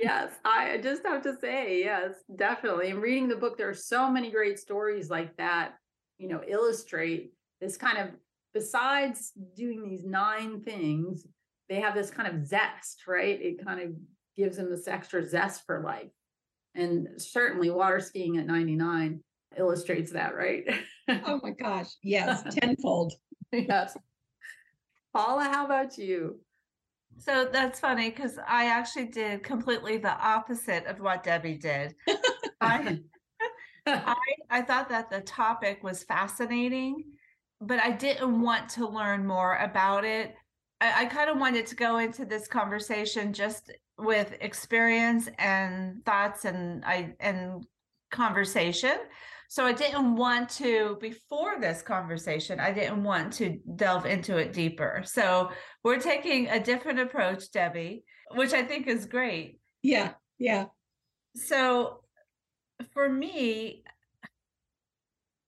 Yes 0.00 0.32
i 0.44 0.76
just 0.82 1.06
have 1.06 1.22
to 1.22 1.36
say 1.36 1.78
yes 1.78 2.14
definitely. 2.34 2.90
And 2.90 3.00
reading 3.00 3.28
the 3.28 3.36
book 3.36 3.56
there 3.56 3.68
are 3.68 3.74
so 3.74 4.10
many 4.10 4.28
great 4.28 4.58
stories 4.58 5.08
like 5.08 5.36
that 5.36 5.74
you 6.18 6.26
know 6.26 6.42
illustrate 6.48 7.32
this 7.60 7.76
kind 7.76 7.98
of 7.98 8.08
besides 8.52 9.32
doing 9.54 9.84
these 9.84 10.04
nine 10.04 10.62
things 10.62 11.26
they 11.70 11.80
have 11.80 11.94
this 11.94 12.10
kind 12.10 12.28
of 12.28 12.44
zest, 12.44 13.06
right? 13.06 13.40
It 13.40 13.64
kind 13.64 13.80
of 13.80 13.92
gives 14.36 14.56
them 14.56 14.68
this 14.68 14.88
extra 14.88 15.26
zest 15.26 15.64
for 15.64 15.80
life. 15.80 16.10
And 16.74 17.08
certainly 17.16 17.70
water 17.70 18.00
skiing 18.00 18.36
at 18.38 18.46
99 18.46 19.20
illustrates 19.56 20.10
that, 20.12 20.34
right? 20.34 20.64
oh 21.08 21.40
my 21.42 21.50
gosh. 21.50 21.86
Yes, 22.02 22.42
tenfold. 22.54 23.14
yes. 23.52 23.96
Paula, 25.14 25.44
how 25.44 25.64
about 25.64 25.96
you? 25.96 26.40
So 27.18 27.48
that's 27.50 27.78
funny 27.78 28.10
because 28.10 28.38
I 28.48 28.66
actually 28.66 29.06
did 29.06 29.42
completely 29.42 29.96
the 29.96 30.12
opposite 30.12 30.86
of 30.86 31.00
what 31.00 31.22
Debbie 31.22 31.56
did. 31.56 31.94
I, 32.60 33.00
I, 33.86 34.16
I 34.50 34.62
thought 34.62 34.88
that 34.88 35.10
the 35.10 35.20
topic 35.20 35.84
was 35.84 36.02
fascinating, 36.02 37.04
but 37.60 37.78
I 37.78 37.92
didn't 37.92 38.40
want 38.40 38.68
to 38.70 38.88
learn 38.88 39.26
more 39.26 39.56
about 39.56 40.04
it 40.04 40.34
I, 40.80 41.02
I 41.02 41.04
kind 41.06 41.30
of 41.30 41.38
wanted 41.38 41.66
to 41.66 41.74
go 41.74 41.98
into 41.98 42.24
this 42.24 42.48
conversation 42.48 43.32
just 43.32 43.72
with 43.98 44.36
experience 44.40 45.28
and 45.38 46.04
thoughts 46.04 46.44
and 46.44 46.84
I 46.84 47.14
and 47.20 47.64
conversation. 48.10 48.96
So 49.48 49.66
I 49.66 49.72
didn't 49.72 50.14
want 50.14 50.48
to, 50.50 50.96
before 51.00 51.60
this 51.60 51.82
conversation, 51.82 52.60
I 52.60 52.70
didn't 52.70 53.02
want 53.02 53.32
to 53.34 53.58
delve 53.74 54.06
into 54.06 54.36
it 54.36 54.52
deeper. 54.52 55.02
So 55.04 55.50
we're 55.82 55.98
taking 55.98 56.48
a 56.48 56.60
different 56.62 57.00
approach, 57.00 57.50
Debbie, 57.50 58.04
which 58.36 58.52
I 58.52 58.62
think 58.62 58.86
is 58.86 59.06
great. 59.06 59.58
Yeah, 59.82 60.12
yeah. 60.38 60.66
So 61.34 62.04
for 62.92 63.08
me, 63.08 63.82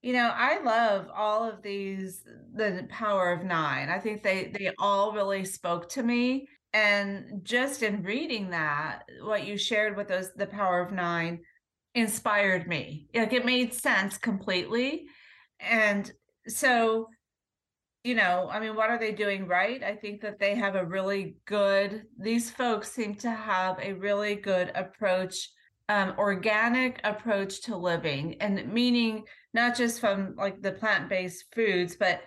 you 0.03 0.13
know, 0.13 0.33
I 0.35 0.61
love 0.63 1.07
all 1.15 1.49
of 1.49 1.63
these, 1.63 2.25
the 2.55 2.87
power 2.91 3.31
of 3.33 3.45
nine. 3.45 3.89
I 3.89 4.01
think 4.01 4.23
they 4.23 4.53
they 4.53 4.73
all 4.79 5.13
really 5.13 5.45
spoke 5.45 5.89
to 5.91 6.03
me. 6.03 6.49
And 6.75 7.41
just 7.43 7.83
in 7.83 8.03
reading 8.03 8.51
that, 8.51 9.03
what 9.23 9.47
you 9.47 9.57
shared 9.57 9.97
with 9.97 10.11
us, 10.11 10.29
the 10.35 10.47
power 10.47 10.81
of 10.81 10.93
nine, 10.93 11.41
inspired 11.95 12.67
me. 12.67 13.07
Like 13.15 13.33
it 13.33 13.45
made 13.45 13.75
sense 13.75 14.19
completely. 14.19 15.07
And 15.61 16.11
so, 16.49 17.09
you 18.03 18.15
know, 18.15 18.49
I 18.51 18.59
mean, 18.59 18.75
what 18.75 18.91
are 18.91 18.99
they 18.99 19.13
doing 19.13 19.47
right? 19.47 19.83
I 19.85 19.95
think 19.95 20.23
that 20.23 20.41
they 20.41 20.57
have 20.57 20.75
a 20.75 20.85
really 20.85 21.37
good, 21.45 22.05
these 22.19 22.51
folks 22.51 22.91
seem 22.91 23.15
to 23.17 23.31
have 23.31 23.79
a 23.81 23.93
really 23.93 24.35
good 24.35 24.73
approach, 24.75 25.51
um, 25.89 26.15
organic 26.19 27.01
approach 27.05 27.61
to 27.63 27.77
living, 27.77 28.37
and 28.41 28.73
meaning 28.73 29.25
not 29.55 29.77
just 29.77 30.01
from 30.01 30.35
like 30.37 30.63
the 30.63 30.73
plant 30.73 31.09
based 31.09 31.45
foods, 31.55 31.97
but 31.97 32.23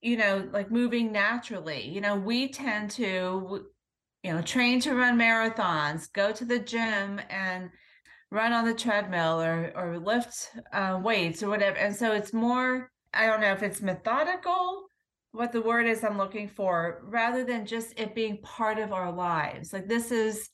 you 0.00 0.16
know, 0.16 0.48
like 0.52 0.70
moving 0.70 1.12
naturally. 1.12 1.86
You 1.88 2.00
know, 2.00 2.16
we 2.16 2.48
tend 2.48 2.90
to, 2.92 3.66
you 4.22 4.32
know, 4.32 4.42
train 4.42 4.80
to 4.80 4.94
run 4.94 5.18
marathons, 5.18 6.10
go 6.12 6.32
to 6.32 6.44
the 6.44 6.58
gym 6.58 7.20
and 7.28 7.70
run 8.30 8.52
on 8.52 8.64
the 8.64 8.74
treadmill 8.74 9.40
or 9.40 9.72
or 9.76 9.98
lift 9.98 10.50
uh, 10.72 11.00
weights 11.02 11.42
or 11.42 11.48
whatever. 11.48 11.76
And 11.76 11.94
so 11.94 12.12
it's 12.12 12.32
more, 12.32 12.90
I 13.12 13.26
don't 13.26 13.40
know 13.40 13.52
if 13.52 13.62
it's 13.62 13.82
methodical, 13.82 14.86
what 15.32 15.52
the 15.52 15.62
word 15.62 15.86
is 15.86 16.02
I'm 16.02 16.18
looking 16.18 16.48
for, 16.48 17.02
rather 17.04 17.44
than 17.44 17.66
just 17.66 17.98
it 17.98 18.14
being 18.14 18.38
part 18.42 18.78
of 18.78 18.92
our 18.92 19.12
lives. 19.12 19.72
Like 19.72 19.86
this 19.86 20.10
is, 20.10 20.48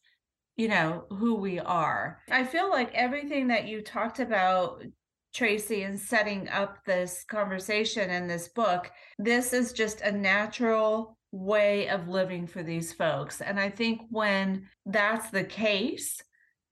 you 0.56 0.68
know, 0.68 1.04
who 1.10 1.36
we 1.36 1.58
are. 1.60 2.18
I 2.30 2.44
feel 2.44 2.68
like 2.68 2.92
everything 2.94 3.48
that 3.48 3.68
you 3.68 3.82
talked 3.82 4.18
about, 4.18 4.82
Tracy, 5.36 5.82
in 5.82 5.98
setting 5.98 6.48
up 6.48 6.78
this 6.86 7.22
conversation 7.28 8.08
in 8.08 8.26
this 8.26 8.48
book, 8.48 8.90
this 9.18 9.52
is 9.52 9.74
just 9.74 10.00
a 10.00 10.10
natural 10.10 11.18
way 11.30 11.88
of 11.90 12.08
living 12.08 12.46
for 12.46 12.62
these 12.62 12.94
folks. 12.94 13.42
And 13.42 13.60
I 13.60 13.68
think 13.68 14.00
when 14.08 14.66
that's 14.86 15.28
the 15.28 15.44
case, 15.44 16.22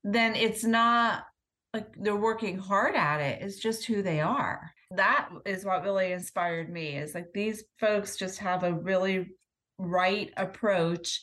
then 0.02 0.34
it's 0.34 0.64
not 0.64 1.24
like 1.74 1.94
they're 1.98 2.16
working 2.16 2.56
hard 2.56 2.94
at 2.94 3.20
it. 3.20 3.42
It's 3.42 3.58
just 3.58 3.84
who 3.84 4.00
they 4.00 4.20
are. 4.20 4.70
That 4.92 5.28
is 5.44 5.66
what 5.66 5.82
really 5.82 6.12
inspired 6.12 6.70
me 6.72 6.96
is 6.96 7.14
like 7.14 7.32
these 7.34 7.64
folks 7.78 8.16
just 8.16 8.38
have 8.38 8.62
a 8.62 8.72
really 8.72 9.36
right 9.78 10.32
approach 10.38 11.20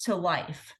to 0.00 0.16
life. 0.16 0.74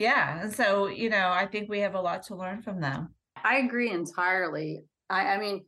Yeah. 0.00 0.42
And 0.42 0.52
so, 0.52 0.88
you 0.88 1.08
know, 1.08 1.28
I 1.28 1.46
think 1.46 1.68
we 1.68 1.80
have 1.80 1.94
a 1.94 2.00
lot 2.00 2.24
to 2.24 2.34
learn 2.34 2.62
from 2.62 2.80
them. 2.80 3.14
I 3.44 3.58
agree 3.58 3.90
entirely. 3.90 4.84
I, 5.12 5.34
I 5.34 5.38
mean, 5.38 5.64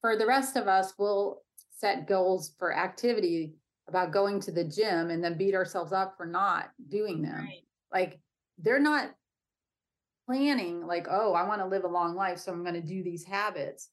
for 0.00 0.16
the 0.16 0.26
rest 0.26 0.56
of 0.56 0.66
us, 0.66 0.94
we'll 0.98 1.42
set 1.76 2.08
goals 2.08 2.54
for 2.58 2.74
activity 2.74 3.54
about 3.86 4.12
going 4.12 4.40
to 4.40 4.52
the 4.52 4.64
gym 4.64 5.10
and 5.10 5.22
then 5.22 5.38
beat 5.38 5.54
ourselves 5.54 5.92
up 5.92 6.16
for 6.16 6.26
not 6.26 6.70
doing 6.88 7.22
them. 7.22 7.44
Right. 7.44 7.62
Like 7.92 8.18
they're 8.58 8.80
not 8.80 9.10
planning 10.26 10.86
like, 10.86 11.06
oh, 11.10 11.34
I 11.34 11.46
want 11.46 11.60
to 11.60 11.66
live 11.66 11.84
a 11.84 11.88
long 11.88 12.14
life, 12.14 12.38
so 12.38 12.52
I'm 12.52 12.62
going 12.62 12.74
to 12.74 12.80
do 12.80 13.02
these 13.02 13.24
habits. 13.24 13.90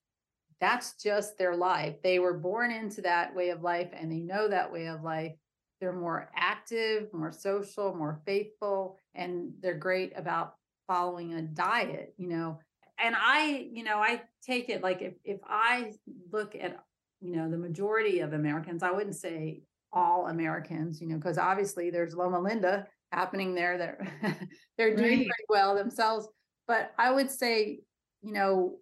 That's 0.60 0.96
just 1.02 1.38
their 1.38 1.56
life. 1.56 1.96
They 2.02 2.20
were 2.20 2.34
born 2.34 2.72
into 2.72 3.02
that 3.02 3.36
way 3.36 3.50
of 3.50 3.62
life 3.62 3.90
and 3.94 4.12
they 4.12 4.20
know 4.20 4.48
that 4.48 4.72
way 4.72 4.88
of 4.88 5.04
life. 5.04 5.34
They're 5.80 5.94
more 5.94 6.30
active, 6.36 7.14
more 7.14 7.34
social, 7.34 7.94
more 7.94 8.22
faithful, 8.26 8.98
and 9.14 9.52
they're 9.62 9.78
great 9.78 10.14
about 10.16 10.56
following 10.88 11.34
a 11.34 11.42
diet, 11.42 12.14
you 12.18 12.28
know. 12.28 12.60
And 13.00 13.16
I, 13.18 13.68
you 13.72 13.84
know, 13.84 13.98
I 13.98 14.22
take 14.46 14.70
it 14.70 14.82
like 14.82 15.02
if 15.02 15.14
if 15.24 15.40
I 15.46 15.92
look 16.32 16.56
at, 16.56 16.80
you 17.22 17.36
know, 17.36 17.50
the 17.50 17.58
majority 17.58 18.20
of 18.20 18.34
Americans, 18.34 18.84
I 18.84 18.92
wouldn't 18.92 19.16
say 19.16 19.64
all 19.92 20.28
Americans, 20.28 21.02
you 21.02 21.08
know, 21.08 21.16
because 21.16 21.38
obviously 21.38 21.90
there's 21.90 22.16
Loma 22.16 22.40
Linda 22.40 22.88
happening 23.12 23.56
there. 23.56 23.78
They're 23.78 24.40
they're 24.78 24.96
doing 24.96 25.20
right. 25.20 25.28
pretty 25.28 25.46
well 25.50 25.76
themselves. 25.76 26.28
But 26.68 26.94
I 26.98 27.12
would 27.12 27.30
say, 27.30 27.82
you 28.22 28.34
know, 28.34 28.78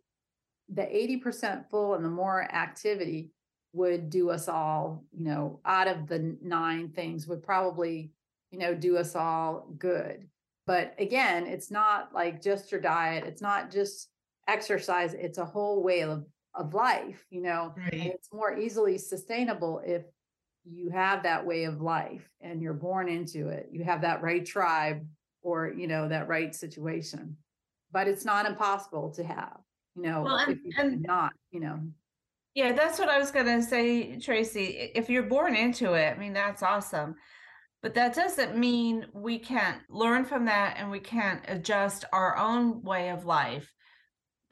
the 0.70 0.84
80% 0.84 1.70
full 1.70 1.96
and 1.96 2.06
the 2.06 2.10
more 2.10 2.44
activity 2.44 3.32
would 3.74 4.10
do 4.10 4.30
us 4.30 4.48
all, 4.48 5.04
you 5.12 5.26
know, 5.26 5.60
out 5.66 5.88
of 5.88 6.08
the 6.08 6.38
nine 6.42 6.90
things 6.90 7.28
would 7.28 7.44
probably, 7.44 8.12
you 8.52 8.60
know, 8.60 8.74
do 8.74 8.98
us 8.98 9.16
all 9.16 9.68
good. 9.78 10.28
But 10.66 10.96
again, 10.98 11.46
it's 11.46 11.72
not 11.72 12.14
like 12.14 12.42
just 12.42 12.72
your 12.72 12.82
diet, 12.82 13.26
it's 13.26 13.42
not 13.42 13.72
just 13.72 14.10
exercise, 14.48 15.14
it's 15.14 15.38
a 15.38 15.46
whole 15.46 15.84
way 15.84 16.02
of 16.02 16.26
of 16.56 16.74
life, 16.74 17.26
you 17.32 17.42
know. 17.42 17.74
Right. 17.76 18.14
it's 18.14 18.30
more 18.32 18.58
easily 18.58 18.98
sustainable 18.98 19.82
if 19.86 20.04
you 20.66 20.90
have 20.90 21.24
that 21.24 21.46
way 21.46 21.66
of 21.66 21.82
life 21.82 22.30
and 22.42 22.62
you're 22.62 22.74
born 22.74 23.10
into 23.10 23.50
it 23.50 23.70
you 23.72 23.84
have 23.84 24.02
that 24.02 24.22
right 24.22 24.46
tribe 24.46 25.06
or 25.42 25.74
you 25.76 25.88
know 25.88 26.08
that 26.08 26.28
right 26.28 26.56
situation 26.56 27.36
but 27.92 28.08
it's 28.08 28.24
not 28.24 28.46
impossible 28.46 29.12
to 29.12 29.24
have 29.24 29.58
you 29.96 30.04
know 30.04 30.22
well, 30.22 30.38
and, 30.38 30.60
you 30.64 30.72
and, 30.78 31.02
not 31.02 31.34
you 31.52 31.60
know 31.60 31.80
yeah 32.56 32.72
that's 32.72 32.98
what 32.98 33.10
i 33.10 33.18
was 33.18 33.30
going 33.30 33.46
to 33.46 33.62
say 33.62 34.18
tracy 34.20 34.92
if 34.96 35.10
you're 35.10 35.24
born 35.24 35.56
into 35.56 35.94
it 35.94 36.16
i 36.16 36.20
mean 36.20 36.34
that's 36.34 36.64
awesome 36.64 37.16
but 37.84 37.94
that 37.94 38.16
doesn't 38.16 38.58
mean 38.58 39.06
we 39.14 39.38
can't 39.38 39.82
learn 39.90 40.26
from 40.26 40.46
that 40.46 40.78
and 40.80 40.90
we 40.90 41.00
can't 41.00 41.44
adjust 41.48 42.06
our 42.12 42.36
own 42.38 42.82
way 42.82 43.10
of 43.10 43.26
life 43.26 43.72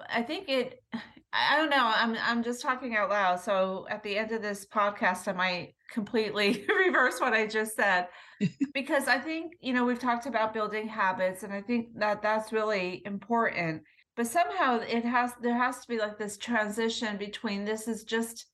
i 0.10 0.22
think 0.22 0.48
it 0.48 0.80
I 1.34 1.56
don't 1.56 1.70
know. 1.70 1.92
I'm 1.96 2.18
I'm 2.22 2.44
just 2.44 2.62
talking 2.62 2.96
out 2.96 3.10
loud. 3.10 3.40
So 3.40 3.86
at 3.90 4.04
the 4.04 4.18
end 4.18 4.32
of 4.32 4.42
this 4.42 4.66
podcast, 4.66 5.28
I 5.28 5.32
might 5.32 5.76
completely 5.90 6.66
reverse 6.86 7.20
what 7.22 7.34
I 7.34 7.48
just 7.48 7.76
said 7.76 8.08
because 8.74 9.08
I 9.08 9.18
think, 9.18 9.54
you 9.62 9.74
know, 9.74 9.86
we've 9.86 10.00
talked 10.00 10.26
about 10.26 10.54
building 10.54 10.88
habits 10.88 11.44
and 11.44 11.54
I 11.54 11.62
think 11.62 11.88
that 12.00 12.22
that's 12.22 12.52
really 12.52 13.02
important. 13.06 13.84
But 14.18 14.28
somehow 14.28 14.80
it 14.80 15.06
has 15.06 15.32
there 15.42 15.58
has 15.58 15.80
to 15.80 15.88
be 15.88 16.00
like 16.00 16.18
this 16.18 16.38
transition 16.38 17.18
between 17.18 17.64
this 17.64 17.88
is 17.88 18.04
just 18.04 18.48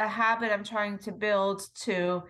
a 0.00 0.08
habit 0.08 0.52
I'm 0.52 0.64
trying 0.64 0.98
to 1.00 1.12
build 1.12 1.62
to 1.82 2.24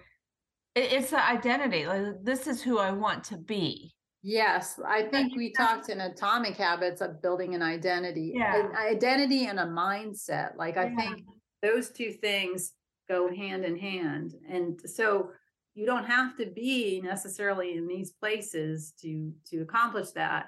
it's 0.74 1.10
the 1.10 1.24
identity. 1.24 1.86
Like 1.86 2.22
this 2.22 2.46
is 2.46 2.62
who 2.62 2.78
I 2.78 2.90
want 2.90 3.24
to 3.24 3.36
be. 3.36 3.92
Yes, 4.22 4.80
I 4.86 5.02
think 5.02 5.36
we 5.36 5.52
talked 5.52 5.90
in 5.90 6.00
Atomic 6.00 6.56
Habits 6.56 7.02
of 7.02 7.20
building 7.20 7.54
an 7.54 7.60
identity, 7.60 8.32
yeah. 8.34 8.58
an 8.58 8.74
identity 8.74 9.46
and 9.46 9.60
a 9.60 9.66
mindset. 9.66 10.56
Like 10.56 10.78
I 10.78 10.86
yeah. 10.86 10.96
think 10.96 11.24
those 11.60 11.90
two 11.90 12.12
things 12.12 12.72
go 13.08 13.28
hand 13.28 13.64
in 13.66 13.78
hand. 13.78 14.32
And 14.48 14.80
so 14.86 15.28
you 15.74 15.84
don't 15.84 16.06
have 16.06 16.36
to 16.36 16.46
be 16.46 17.02
necessarily 17.02 17.76
in 17.76 17.86
these 17.86 18.12
places 18.12 18.94
to 19.02 19.32
to 19.50 19.60
accomplish 19.60 20.10
that 20.12 20.46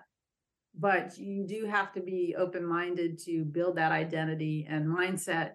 but 0.78 1.16
you 1.18 1.46
do 1.46 1.66
have 1.66 1.92
to 1.94 2.00
be 2.00 2.34
open-minded 2.36 3.18
to 3.18 3.44
build 3.44 3.76
that 3.76 3.92
identity 3.92 4.66
and 4.68 4.86
mindset 4.86 5.52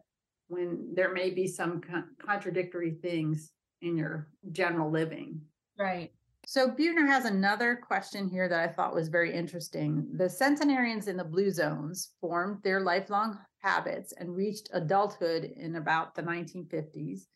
when 0.48 0.90
there 0.96 1.14
may 1.14 1.30
be 1.30 1.48
some 1.48 1.80
con- 1.80 2.10
contradictory 2.26 2.98
things 3.02 3.52
in 3.82 3.98
your 3.98 4.28
general 4.52 4.90
living 4.90 5.42
right 5.78 6.12
so 6.48 6.70
Buettner 6.70 7.08
has 7.08 7.26
another 7.26 7.76
question 7.76 8.28
here 8.28 8.50
that 8.50 8.60
I 8.60 8.74
thought 8.74 8.96
was 8.96 9.10
very 9.10 9.32
interesting. 9.34 10.08
The 10.14 10.28
centenarians 10.28 11.08
in 11.08 11.16
the 11.16 11.24
blue 11.24 11.52
zones 11.52 12.14
formed 12.20 12.64
their 12.64 12.80
lifelong 12.82 13.38
habits 13.60 14.12
and 14.14 14.36
reached 14.36 14.70
adulthood 14.74 15.46
in 15.56 15.76
about 15.76 16.16
the 16.16 16.24
1950s. 16.24 17.28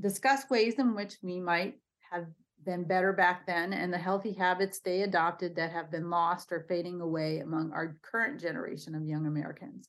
Discuss 0.00 0.48
ways 0.48 0.74
in 0.78 0.94
which 0.94 1.16
we 1.22 1.40
might 1.40 1.74
have 2.10 2.26
been 2.64 2.84
better 2.84 3.12
back 3.12 3.46
then 3.46 3.72
and 3.72 3.92
the 3.92 3.98
healthy 3.98 4.32
habits 4.32 4.80
they 4.80 5.02
adopted 5.02 5.56
that 5.56 5.72
have 5.72 5.90
been 5.90 6.10
lost 6.10 6.52
or 6.52 6.66
fading 6.68 7.00
away 7.00 7.38
among 7.38 7.72
our 7.72 7.96
current 8.02 8.40
generation 8.40 8.94
of 8.94 9.04
young 9.04 9.26
Americans. 9.26 9.88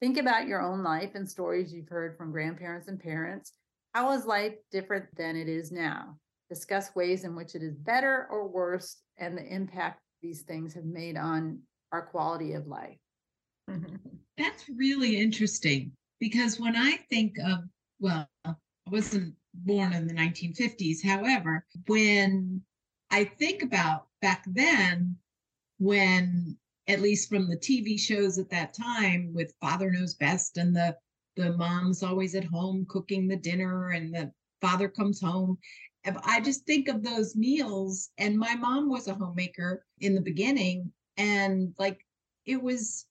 Think 0.00 0.18
about 0.18 0.46
your 0.46 0.60
own 0.60 0.82
life 0.82 1.14
and 1.14 1.28
stories 1.28 1.72
you've 1.72 1.88
heard 1.88 2.16
from 2.16 2.32
grandparents 2.32 2.88
and 2.88 3.00
parents. 3.00 3.52
How 3.94 4.12
is 4.12 4.26
life 4.26 4.54
different 4.70 5.06
than 5.16 5.36
it 5.36 5.48
is 5.48 5.72
now? 5.72 6.18
discuss 6.48 6.94
ways 6.94 7.24
in 7.24 7.36
which 7.36 7.54
it 7.54 7.62
is 7.62 7.76
better 7.76 8.26
or 8.30 8.48
worse 8.48 8.96
and 9.18 9.36
the 9.36 9.44
impact 9.44 10.00
these 10.22 10.42
things 10.42 10.74
have 10.74 10.84
made 10.84 11.16
on 11.16 11.60
our 11.92 12.02
quality 12.02 12.54
of 12.54 12.66
life. 12.66 12.96
Mm-hmm. 13.70 13.96
That's 14.36 14.64
really 14.68 15.20
interesting 15.20 15.92
because 16.20 16.58
when 16.58 16.74
I 16.76 16.98
think 17.10 17.36
of, 17.44 17.60
well, 18.00 18.28
I 18.44 18.54
wasn't 18.90 19.34
born 19.54 19.92
in 19.92 20.06
the 20.06 20.14
1950s. 20.14 21.04
However, 21.04 21.64
when 21.86 22.62
I 23.10 23.24
think 23.24 23.62
about 23.62 24.06
back 24.22 24.44
then, 24.46 25.16
when 25.78 26.56
at 26.88 27.02
least 27.02 27.28
from 27.28 27.48
the 27.48 27.56
TV 27.56 28.00
shows 28.00 28.38
at 28.38 28.48
that 28.50 28.74
time 28.74 29.32
with 29.34 29.54
Father 29.60 29.90
Knows 29.90 30.14
Best 30.14 30.56
and 30.56 30.74
the 30.74 30.96
the 31.38 31.52
mom's 31.52 32.02
always 32.02 32.34
at 32.34 32.44
home 32.44 32.84
cooking 32.88 33.28
the 33.28 33.36
dinner 33.36 33.90
and 33.90 34.12
the 34.12 34.30
father 34.60 34.88
comes 34.88 35.20
home. 35.20 35.56
I 36.24 36.40
just 36.40 36.64
think 36.66 36.88
of 36.88 37.02
those 37.02 37.36
meals 37.36 38.10
and 38.18 38.38
my 38.38 38.54
mom 38.54 38.88
was 38.88 39.08
a 39.08 39.14
homemaker 39.14 39.84
in 40.00 40.14
the 40.14 40.20
beginning 40.20 40.90
and 41.16 41.74
like 41.78 42.04
it 42.46 42.62
was 42.62 43.06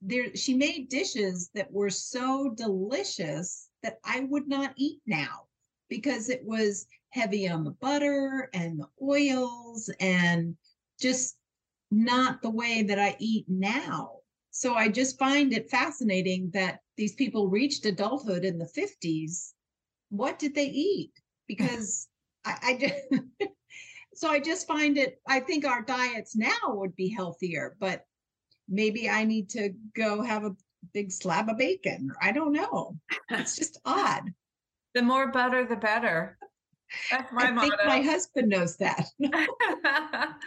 there 0.00 0.34
she 0.36 0.54
made 0.54 0.88
dishes 0.88 1.50
that 1.54 1.72
were 1.72 1.90
so 1.90 2.50
delicious 2.50 3.68
that 3.82 3.98
I 4.04 4.20
would 4.20 4.46
not 4.46 4.74
eat 4.76 5.00
now 5.06 5.46
because 5.88 6.28
it 6.28 6.44
was 6.44 6.86
heavy 7.10 7.48
on 7.48 7.64
the 7.64 7.70
butter 7.72 8.48
and 8.52 8.78
the 8.78 8.88
oils 9.02 9.90
and 9.98 10.56
just 11.00 11.36
not 11.90 12.42
the 12.42 12.50
way 12.50 12.82
that 12.82 12.98
I 12.98 13.16
eat 13.18 13.46
now. 13.48 14.15
So 14.56 14.72
I 14.72 14.88
just 14.88 15.18
find 15.18 15.52
it 15.52 15.68
fascinating 15.68 16.48
that 16.54 16.80
these 16.96 17.14
people 17.14 17.50
reached 17.50 17.84
adulthood 17.84 18.42
in 18.42 18.56
the 18.56 18.64
50s. 18.64 19.52
What 20.08 20.38
did 20.38 20.54
they 20.54 20.64
eat? 20.64 21.12
Because 21.46 22.08
I, 22.42 22.56
I 22.62 22.78
just 22.78 23.02
so 24.14 24.30
I 24.30 24.38
just 24.38 24.66
find 24.66 24.96
it, 24.96 25.20
I 25.28 25.40
think 25.40 25.66
our 25.66 25.82
diets 25.82 26.34
now 26.34 26.56
would 26.68 26.96
be 26.96 27.10
healthier, 27.10 27.76
but 27.78 28.06
maybe 28.66 29.10
I 29.10 29.24
need 29.24 29.50
to 29.50 29.74
go 29.94 30.22
have 30.22 30.44
a 30.44 30.56
big 30.94 31.12
slab 31.12 31.50
of 31.50 31.58
bacon. 31.58 32.10
I 32.22 32.32
don't 32.32 32.54
know. 32.54 32.96
It's 33.28 33.56
just 33.56 33.78
odd. 33.84 34.22
The 34.94 35.02
more 35.02 35.30
butter, 35.30 35.66
the 35.66 35.76
better. 35.76 36.38
That's 37.10 37.30
my 37.30 37.48
I 37.48 37.50
motto. 37.50 37.68
think 37.68 37.86
my 37.86 38.00
husband 38.00 38.48
knows 38.48 38.78
that. 38.78 39.06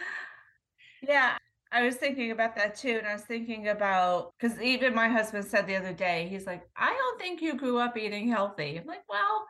yeah, 1.02 1.36
I 1.72 1.84
was 1.84 1.96
thinking 1.96 2.30
about 2.30 2.56
that 2.56 2.74
too. 2.74 2.96
And 2.98 3.06
I 3.06 3.14
was 3.14 3.22
thinking 3.22 3.68
about 3.68 4.32
because 4.38 4.60
even 4.60 4.94
my 4.94 5.08
husband 5.08 5.44
said 5.44 5.66
the 5.66 5.76
other 5.76 5.92
day, 5.92 6.26
he's 6.28 6.46
like, 6.46 6.62
I 6.76 6.92
don't 6.92 7.20
think 7.20 7.40
you 7.40 7.54
grew 7.54 7.78
up 7.78 7.96
eating 7.96 8.28
healthy. 8.28 8.78
I'm 8.78 8.86
like, 8.86 9.04
well, 9.08 9.46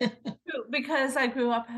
because 0.70 1.16
I 1.16 1.26
grew 1.26 1.50
up 1.50 1.68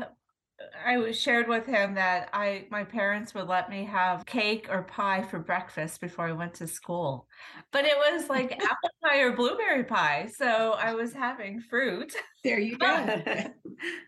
I 0.85 1.11
shared 1.11 1.47
with 1.47 1.65
him 1.65 1.95
that 1.95 2.29
I 2.33 2.65
my 2.69 2.83
parents 2.83 3.33
would 3.33 3.47
let 3.47 3.69
me 3.69 3.85
have 3.85 4.25
cake 4.25 4.67
or 4.69 4.83
pie 4.83 5.23
for 5.23 5.39
breakfast 5.39 6.01
before 6.01 6.27
I 6.27 6.31
went 6.31 6.53
to 6.55 6.67
school. 6.67 7.27
But 7.71 7.85
it 7.85 7.97
was 7.97 8.29
like 8.29 8.51
apple 8.63 8.89
pie 9.03 9.19
or 9.19 9.35
blueberry 9.35 9.83
pie. 9.83 10.29
So 10.35 10.73
I 10.73 10.93
was 10.93 11.13
having 11.13 11.61
fruit. 11.61 12.13
There 12.43 12.59
you 12.59 12.77
go. 12.79 13.05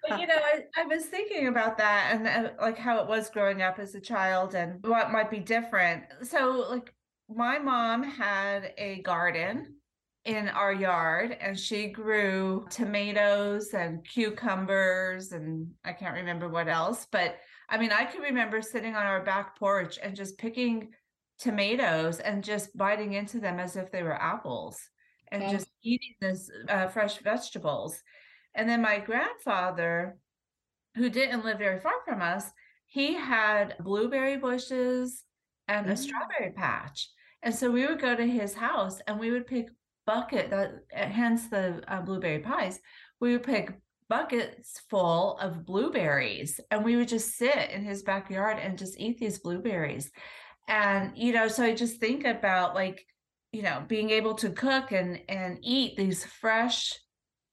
But 0.07 0.19
you 0.19 0.27
know, 0.27 0.35
I, 0.35 0.61
I 0.77 0.85
was 0.85 1.05
thinking 1.05 1.47
about 1.47 1.77
that 1.77 2.11
and 2.13 2.27
uh, 2.27 2.51
like 2.61 2.77
how 2.77 2.99
it 2.99 3.07
was 3.07 3.29
growing 3.29 3.61
up 3.61 3.79
as 3.79 3.95
a 3.95 4.01
child 4.01 4.55
and 4.55 4.83
what 4.85 5.11
might 5.11 5.31
be 5.31 5.39
different. 5.39 6.03
So 6.23 6.67
like 6.69 6.93
my 7.29 7.59
mom 7.59 8.03
had 8.03 8.73
a 8.77 9.01
garden 9.01 9.75
in 10.25 10.47
our 10.47 10.71
yard 10.73 11.37
and 11.41 11.59
she 11.59 11.87
grew 11.87 12.65
tomatoes 12.69 13.73
and 13.73 14.07
cucumbers 14.07 15.33
and 15.33 15.69
I 15.83 15.91
can't 15.93 16.15
remember 16.15 16.47
what 16.47 16.69
else, 16.69 17.07
but 17.11 17.37
I 17.69 17.77
mean, 17.77 17.91
I 17.91 18.05
can 18.05 18.21
remember 18.21 18.61
sitting 18.61 18.95
on 18.95 19.05
our 19.05 19.23
back 19.23 19.57
porch 19.57 19.99
and 20.01 20.15
just 20.15 20.37
picking 20.37 20.91
tomatoes 21.39 22.19
and 22.19 22.43
just 22.43 22.75
biting 22.77 23.13
into 23.13 23.39
them 23.39 23.59
as 23.59 23.75
if 23.75 23.91
they 23.91 24.03
were 24.03 24.19
apples 24.21 24.79
and 25.31 25.43
Oh. 25.43 25.49
just 25.51 25.67
eating 25.81 26.13
this 26.21 26.49
uh, 26.69 26.87
fresh 26.87 27.17
vegetables. 27.19 28.01
And 28.55 28.69
then 28.69 28.81
my 28.81 28.99
grandfather, 28.99 30.19
who 30.95 31.09
didn't 31.09 31.43
live 31.43 31.57
very 31.57 31.79
far 31.81 31.95
from 32.05 32.21
us, 32.21 32.49
he 32.85 33.13
had 33.15 33.75
blueberry 33.79 34.37
bushes 34.37 35.25
and 35.67 35.89
a 35.89 35.93
Mm. 35.93 35.97
strawberry 35.97 36.51
patch. 36.51 37.09
And 37.41 37.53
so 37.53 37.71
we 37.71 37.85
would 37.85 37.99
go 37.99 38.15
to 38.15 38.25
his 38.25 38.53
house 38.53 39.01
and 39.07 39.19
we 39.19 39.31
would 39.31 39.47
pick 39.47 39.67
bucket 40.05 40.49
that 40.49 40.71
uh, 40.95 41.05
hence 41.05 41.49
the 41.49 41.81
uh, 41.87 42.01
blueberry 42.01 42.39
pies 42.39 42.79
we 43.19 43.31
would 43.31 43.43
pick 43.43 43.71
buckets 44.09 44.81
full 44.89 45.37
of 45.37 45.65
blueberries 45.65 46.59
and 46.71 46.83
we 46.83 46.95
would 46.95 47.07
just 47.07 47.37
sit 47.37 47.71
in 47.71 47.83
his 47.83 48.03
backyard 48.03 48.59
and 48.61 48.77
just 48.77 48.99
eat 48.99 49.17
these 49.17 49.39
blueberries. 49.39 50.11
And 50.67 51.17
you 51.17 51.33
know 51.33 51.47
so 51.47 51.63
i 51.63 51.73
just 51.73 51.99
think 51.99 52.23
about 52.25 52.73
like 52.73 53.05
you 53.51 53.61
know 53.61 53.83
being 53.87 54.09
able 54.09 54.33
to 54.35 54.49
cook 54.49 54.91
and 54.91 55.19
and 55.29 55.57
eat 55.61 55.95
these 55.95 56.25
fresh 56.25 56.93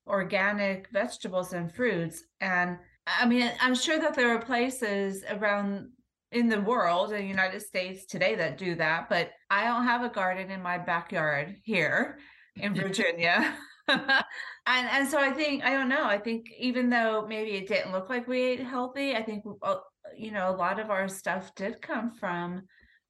organic 0.06 0.88
vegetables 0.92 1.52
and 1.52 1.72
fruits 1.72 2.22
and 2.40 2.78
i 3.06 3.26
mean 3.26 3.50
i'm 3.60 3.74
sure 3.74 3.98
that 3.98 4.14
there 4.14 4.34
are 4.34 4.42
places 4.42 5.22
around 5.30 5.88
in 6.32 6.48
the 6.48 6.60
world 6.60 7.12
in 7.12 7.18
the 7.18 7.26
united 7.26 7.60
states 7.60 8.06
today 8.06 8.34
that 8.34 8.58
do 8.58 8.74
that 8.74 9.08
but 9.08 9.30
i 9.50 9.64
don't 9.64 9.84
have 9.84 10.02
a 10.02 10.08
garden 10.08 10.50
in 10.50 10.62
my 10.62 10.78
backyard 10.78 11.54
here 11.62 12.18
in 12.56 12.74
virginia. 12.74 13.56
And 14.66 14.88
and 14.88 15.08
so 15.08 15.18
i 15.18 15.32
think 15.32 15.64
i 15.64 15.70
don't 15.72 15.88
know 15.88 16.04
i 16.04 16.16
think 16.18 16.46
even 16.56 16.90
though 16.90 17.26
maybe 17.26 17.52
it 17.56 17.66
didn't 17.66 17.90
look 17.90 18.08
like 18.08 18.28
we 18.28 18.40
ate 18.40 18.60
healthy 18.60 19.16
i 19.16 19.22
think 19.22 19.42
uh, 19.62 19.76
you 20.16 20.30
know 20.30 20.48
a 20.50 20.54
lot 20.54 20.78
of 20.78 20.90
our 20.90 21.08
stuff 21.08 21.52
did 21.56 21.82
come 21.82 22.12
from 22.12 22.62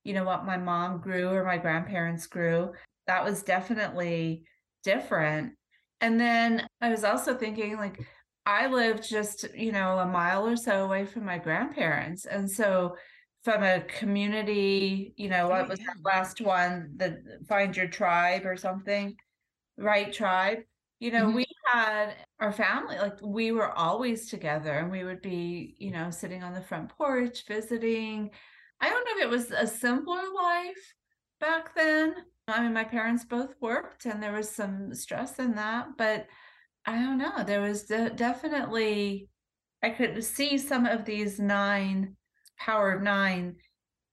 you 0.04 0.14
know 0.14 0.24
what 0.24 0.46
my 0.46 0.56
mom 0.56 1.00
grew 1.02 1.28
or 1.28 1.44
my 1.44 1.58
grandparents 1.58 2.26
grew. 2.26 2.72
That 3.06 3.24
was 3.24 3.42
definitely 3.42 4.44
different. 4.84 5.52
And 6.00 6.18
then 6.18 6.66
i 6.80 6.88
was 6.88 7.04
also 7.04 7.36
thinking 7.36 7.76
like 7.76 8.00
i 8.46 8.66
lived 8.66 9.06
just 9.06 9.46
you 9.54 9.72
know 9.72 9.98
a 9.98 10.06
mile 10.06 10.46
or 10.46 10.56
so 10.56 10.84
away 10.84 11.04
from 11.04 11.26
my 11.26 11.36
grandparents. 11.38 12.24
And 12.24 12.50
so 12.50 12.96
from 13.44 13.62
a 13.62 13.80
community 13.82 15.12
you 15.16 15.28
know 15.28 15.48
what 15.48 15.66
Oh, 15.66 15.68
was 15.68 15.78
yeah. 15.80 15.86
that 15.88 16.02
last 16.04 16.40
one 16.40 16.92
the 16.96 17.18
find 17.48 17.76
your 17.76 17.88
tribe 17.88 18.46
or 18.46 18.56
something 18.56 19.14
right 19.80 20.12
tribe 20.12 20.58
you 21.00 21.10
know 21.10 21.26
Mhm. 21.26 21.34
we 21.36 21.46
had 21.66 22.14
our 22.40 22.52
family 22.52 22.96
like 22.98 23.18
we 23.22 23.52
were 23.52 23.70
always 23.72 24.28
together 24.28 24.72
and 24.72 24.90
we 24.90 25.04
would 25.04 25.22
be 25.22 25.74
you 25.78 25.90
know 25.90 26.10
sitting 26.10 26.42
on 26.42 26.54
the 26.54 26.60
front 26.62 26.90
porch 26.90 27.46
visiting 27.46 28.30
i 28.80 28.88
don't 28.88 29.04
know 29.04 29.16
if 29.16 29.22
it 29.24 29.30
was 29.30 29.50
a 29.50 29.66
simpler 29.66 30.22
life 30.34 30.94
back 31.40 31.74
then 31.74 32.14
i 32.48 32.62
mean 32.62 32.72
my 32.74 32.84
parents 32.84 33.24
both 33.24 33.54
worked 33.60 34.04
and 34.06 34.22
there 34.22 34.32
was 34.32 34.50
some 34.50 34.94
stress 34.94 35.38
in 35.38 35.54
that 35.54 35.86
but 35.96 36.26
i 36.86 36.96
don't 36.96 37.18
know 37.18 37.44
there 37.44 37.60
was 37.62 37.84
de- 37.84 38.10
definitely 38.10 39.28
i 39.82 39.90
could 39.90 40.22
see 40.24 40.58
some 40.58 40.86
of 40.86 41.04
these 41.04 41.38
nine 41.40 42.16
power 42.58 42.92
of 42.92 43.02
nine 43.02 43.56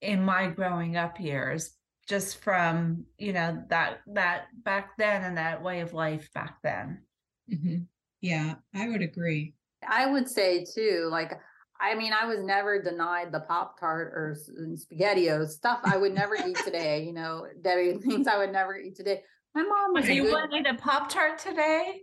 in 0.01 0.23
my 0.23 0.47
growing 0.47 0.95
up 0.95 1.19
years 1.19 1.75
just 2.07 2.41
from 2.41 3.05
you 3.17 3.33
know 3.33 3.61
that 3.69 3.99
that 4.07 4.45
back 4.63 4.97
then 4.97 5.23
and 5.23 5.37
that 5.37 5.61
way 5.61 5.81
of 5.81 5.93
life 5.93 6.29
back 6.33 6.57
then 6.63 7.01
Mhm. 7.51 7.85
Yeah, 8.19 8.55
I 8.75 8.87
would 8.89 9.01
agree. 9.01 9.53
I 9.87 10.11
would 10.11 10.27
say 10.27 10.65
too, 10.65 11.07
like, 11.09 11.31
I 11.79 11.93
mean, 11.95 12.11
I 12.11 12.25
was 12.25 12.43
never 12.43 12.81
denied 12.81 13.31
the 13.31 13.41
Pop 13.41 13.79
Tart 13.79 14.11
or 14.15 14.31
s- 14.35 14.49
and 14.49 14.75
SpaghettiOs 14.77 15.49
stuff 15.51 15.79
I 15.83 15.95
would 15.97 16.13
never 16.13 16.35
eat 16.35 16.57
today. 16.65 17.05
You 17.05 17.13
know, 17.13 17.47
Debbie, 17.61 17.93
things 17.99 18.27
I 18.27 18.37
would 18.39 18.51
never 18.51 18.75
eat 18.75 18.95
today. 18.95 19.21
My 19.53 19.61
mom 19.61 19.93
was 19.93 20.05
do 20.07 20.11
a 20.11 20.15
you 20.15 20.23
good. 20.23 20.31
want 20.33 20.51
to 20.51 20.71
a 20.71 20.73
pop 20.75 21.09
tart 21.09 21.37
today 21.37 22.01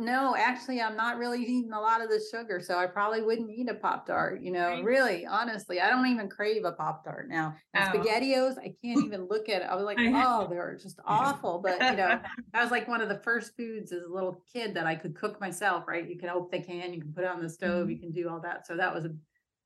No, 0.00 0.34
actually, 0.34 0.80
I'm 0.80 0.96
not 0.96 1.18
really 1.18 1.42
eating 1.42 1.72
a 1.72 1.80
lot 1.80 2.00
of 2.00 2.08
the 2.08 2.18
sugar, 2.32 2.58
so 2.58 2.78
I 2.78 2.86
probably 2.86 3.20
wouldn't 3.20 3.50
eat 3.50 3.68
a 3.68 3.74
Pop 3.74 4.06
Tart. 4.06 4.40
You 4.40 4.50
know, 4.50 4.70
Right. 4.70 4.84
really, 4.84 5.26
honestly, 5.26 5.78
I 5.78 5.90
don't 5.90 6.06
even 6.06 6.26
crave 6.26 6.64
a 6.64 6.72
Pop 6.72 7.04
Tart 7.04 7.28
now. 7.28 7.54
Oh. 7.76 7.80
SpaghettiOs, 7.80 8.56
I 8.56 8.74
can't 8.82 9.04
even 9.04 9.28
look 9.28 9.50
at 9.50 9.60
it. 9.60 9.68
I 9.70 9.76
was 9.76 9.84
like, 9.84 9.98
oh, 10.00 10.48
they're 10.48 10.78
just 10.80 11.00
awful. 11.04 11.58
But 11.58 11.74
you 11.82 11.96
know, 11.96 12.18
that 12.54 12.62
was 12.62 12.70
like 12.70 12.88
one 12.88 13.02
of 13.02 13.10
the 13.10 13.18
first 13.18 13.54
foods 13.58 13.92
as 13.92 14.04
a 14.04 14.08
little 14.08 14.42
kid 14.50 14.72
that 14.74 14.86
I 14.86 14.94
could 14.94 15.14
cook 15.14 15.38
myself, 15.38 15.86
right? 15.86 16.08
You 16.08 16.16
can 16.16 16.30
open 16.30 16.60
the 16.60 16.66
can, 16.66 16.94
you 16.94 17.02
can 17.02 17.12
put 17.12 17.24
it 17.24 17.30
on 17.30 17.42
the 17.42 17.50
stove, 17.50 17.90
you 17.90 17.96
mm-hmm. 17.96 18.04
can 18.04 18.12
do 18.12 18.30
all 18.30 18.40
that. 18.40 18.66
So 18.66 18.76
that 18.76 18.94
was 18.94 19.04
a 19.04 19.14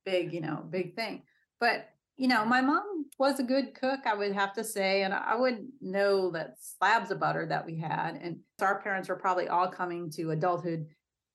big, 0.04 0.32
you 0.32 0.40
know, 0.40 0.64
big 0.68 0.96
thing. 0.96 1.22
But 1.60 1.93
you 2.16 2.28
know, 2.28 2.44
my 2.44 2.60
mom 2.60 3.06
was 3.18 3.40
a 3.40 3.44
good 3.44 3.74
cook, 3.74 4.00
I 4.06 4.14
would 4.14 4.32
have 4.32 4.52
to 4.54 4.64
say, 4.64 5.02
and 5.02 5.12
I 5.12 5.34
wouldn't 5.36 5.66
know 5.80 6.30
that 6.32 6.54
slabs 6.60 7.10
of 7.10 7.20
butter 7.20 7.46
that 7.46 7.66
we 7.66 7.78
had. 7.78 8.18
And 8.20 8.38
our 8.60 8.80
parents 8.80 9.08
were 9.08 9.16
probably 9.16 9.48
all 9.48 9.68
coming 9.68 10.10
to 10.12 10.30
adulthood, 10.30 10.86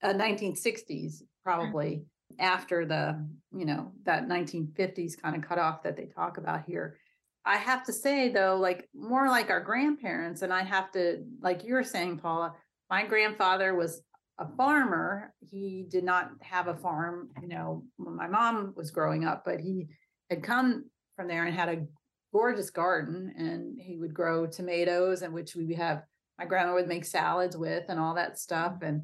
uh, 0.03 0.13
1960s, 0.13 1.21
probably 1.43 2.05
after 2.39 2.85
the, 2.85 3.25
you 3.51 3.65
know, 3.65 3.91
that 4.03 4.27
1950s 4.27 5.21
kind 5.21 5.35
of 5.35 5.47
cutoff 5.47 5.83
that 5.83 5.97
they 5.97 6.05
talk 6.05 6.37
about 6.37 6.63
here. 6.65 6.97
I 7.45 7.57
have 7.57 7.83
to 7.85 7.93
say 7.93 8.29
though, 8.29 8.57
like 8.57 8.87
more 8.93 9.27
like 9.27 9.49
our 9.49 9.61
grandparents, 9.61 10.41
and 10.43 10.53
I 10.53 10.63
have 10.63 10.91
to, 10.91 11.23
like 11.41 11.63
you 11.63 11.73
were 11.73 11.83
saying, 11.83 12.19
Paula, 12.19 12.53
my 12.89 13.05
grandfather 13.05 13.75
was 13.75 14.01
a 14.37 14.47
farmer. 14.55 15.33
He 15.39 15.85
did 15.89 16.03
not 16.03 16.31
have 16.41 16.67
a 16.67 16.75
farm, 16.75 17.29
you 17.41 17.47
know, 17.47 17.83
when 17.97 18.15
my 18.15 18.27
mom 18.27 18.73
was 18.75 18.91
growing 18.91 19.25
up, 19.25 19.43
but 19.45 19.59
he 19.59 19.87
had 20.29 20.43
come 20.43 20.85
from 21.15 21.27
there 21.27 21.45
and 21.45 21.55
had 21.55 21.69
a 21.69 21.85
gorgeous 22.31 22.69
garden 22.69 23.33
and 23.37 23.79
he 23.79 23.97
would 23.97 24.13
grow 24.13 24.45
tomatoes 24.45 25.21
and 25.21 25.33
which 25.33 25.55
we 25.55 25.73
have 25.73 26.03
my 26.37 26.45
grandma 26.45 26.73
would 26.73 26.87
make 26.87 27.03
salads 27.03 27.57
with 27.57 27.83
and 27.89 27.99
all 27.99 28.15
that 28.15 28.39
stuff. 28.39 28.77
And 28.81 29.03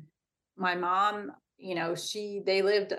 my 0.55 0.75
mom, 0.75 1.31
you 1.57 1.75
know, 1.75 1.93
she 1.93 2.41
they 2.45 2.61
lived 2.61 2.93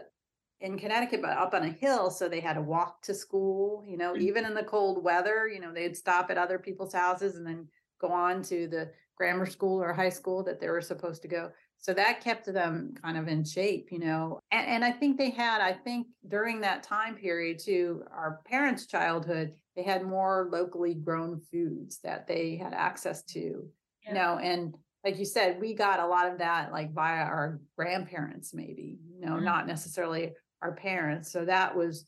in 0.60 0.78
Connecticut, 0.78 1.22
but 1.22 1.36
up 1.36 1.54
on 1.54 1.64
a 1.64 1.70
hill. 1.70 2.10
So 2.10 2.28
they 2.28 2.40
had 2.40 2.54
to 2.54 2.62
walk 2.62 3.02
to 3.02 3.14
school, 3.14 3.84
you 3.86 3.96
know, 3.96 4.16
even 4.16 4.44
in 4.44 4.54
the 4.54 4.62
cold 4.62 5.02
weather, 5.02 5.48
you 5.48 5.60
know, 5.60 5.72
they'd 5.72 5.96
stop 5.96 6.30
at 6.30 6.38
other 6.38 6.58
people's 6.58 6.92
houses 6.92 7.36
and 7.36 7.46
then 7.46 7.66
go 8.00 8.08
on 8.08 8.42
to 8.42 8.68
the 8.68 8.90
grammar 9.16 9.46
school 9.46 9.82
or 9.82 9.92
high 9.92 10.10
school 10.10 10.42
that 10.44 10.60
they 10.60 10.68
were 10.68 10.82
supposed 10.82 11.22
to 11.22 11.28
go. 11.28 11.50
So 11.78 11.94
that 11.94 12.20
kept 12.20 12.46
them 12.46 12.94
kind 13.02 13.16
of 13.16 13.28
in 13.28 13.44
shape, 13.44 13.92
you 13.92 13.98
know. 13.98 14.40
And, 14.50 14.66
and 14.66 14.84
I 14.84 14.90
think 14.90 15.18
they 15.18 15.30
had, 15.30 15.60
I 15.60 15.72
think 15.72 16.08
during 16.26 16.60
that 16.62 16.82
time 16.82 17.14
period 17.16 17.58
to 17.60 18.04
our 18.10 18.40
parents' 18.44 18.86
childhood, 18.86 19.54
they 19.76 19.82
had 19.82 20.02
more 20.02 20.48
locally 20.50 20.94
grown 20.94 21.40
foods 21.40 22.00
that 22.02 22.26
they 22.26 22.56
had 22.56 22.72
access 22.74 23.22
to, 23.24 23.38
you 23.38 24.14
know, 24.14 24.38
and 24.38 24.74
like 25.04 25.18
you 25.18 25.24
said, 25.24 25.60
we 25.60 25.74
got 25.74 26.00
a 26.00 26.06
lot 26.06 26.30
of 26.32 26.38
that 26.38 26.72
like 26.72 26.92
via 26.92 27.22
our 27.22 27.60
grandparents, 27.76 28.52
maybe, 28.52 28.98
you 29.08 29.20
know, 29.20 29.36
Mhm. 29.36 29.44
not 29.44 29.66
necessarily 29.66 30.34
our 30.62 30.74
parents. 30.74 31.30
So 31.30 31.44
that 31.44 31.76
was 31.76 32.06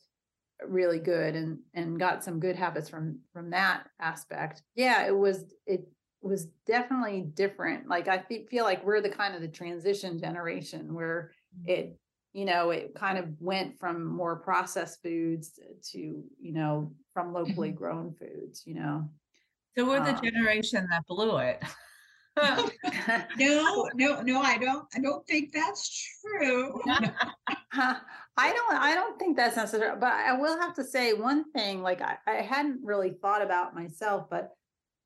really 0.67 0.99
good 0.99 1.37
and 1.37 1.61
and 1.73 1.99
got 2.01 2.25
some 2.25 2.41
good 2.41 2.57
habits 2.57 2.89
from 2.89 3.21
from 3.33 3.51
that 3.51 3.89
aspect. 4.01 4.65
Yeah, 4.75 5.07
it 5.07 5.17
was 5.17 5.55
it 5.67 5.89
was 6.21 6.47
definitely 6.67 7.23
different. 7.23 7.89
Like 7.89 8.09
I 8.09 8.19
feel 8.51 8.65
like 8.65 8.85
we're 8.85 9.01
the 9.01 9.09
kind 9.11 9.35
of 9.35 9.41
the 9.41 9.49
transition 9.49 10.19
generation 10.19 10.95
where 10.95 11.33
it 11.65 11.99
you 12.33 12.45
know 12.45 12.71
it 12.71 12.95
kind 12.95 13.19
of 13.19 13.29
went 13.41 13.79
from 13.79 14.05
more 14.05 14.37
processed 14.37 15.03
foods 15.03 15.59
to 15.93 15.99
you 15.99 16.53
know 16.53 16.93
from 17.15 17.33
locally 17.33 17.71
grown 17.71 18.15
foods 18.15 18.65
you 18.67 18.75
know 18.75 19.09
So 19.77 19.87
we're 19.87 20.05
the 20.05 20.15
Um, 20.15 20.23
generation 20.23 20.87
that 20.91 21.07
blew 21.07 21.39
it. 21.39 21.63
No, 23.37 23.89
no, 23.95 24.21
no, 24.23 24.41
I 24.41 24.59
don't, 24.59 24.87
I 24.95 25.01
don't 25.01 25.27
think 25.27 25.53
that's 25.53 26.07
true. 26.21 26.81
I 26.87 28.53
don't 28.53 28.75
I 28.75 28.95
don't 28.95 29.19
think 29.19 29.37
that's 29.37 29.57
necessary, 29.57 29.97
but 29.99 30.13
I 30.13 30.35
will 30.35 30.61
have 30.61 30.75
to 30.77 30.85
say 30.85 31.13
one 31.15 31.51
thing, 31.53 31.83
like 31.83 32.01
I, 32.01 32.17
I 32.27 32.35
hadn't 32.43 32.81
really 32.85 33.11
thought 33.11 33.43
about 33.43 33.75
myself, 33.75 34.29
but 34.31 34.51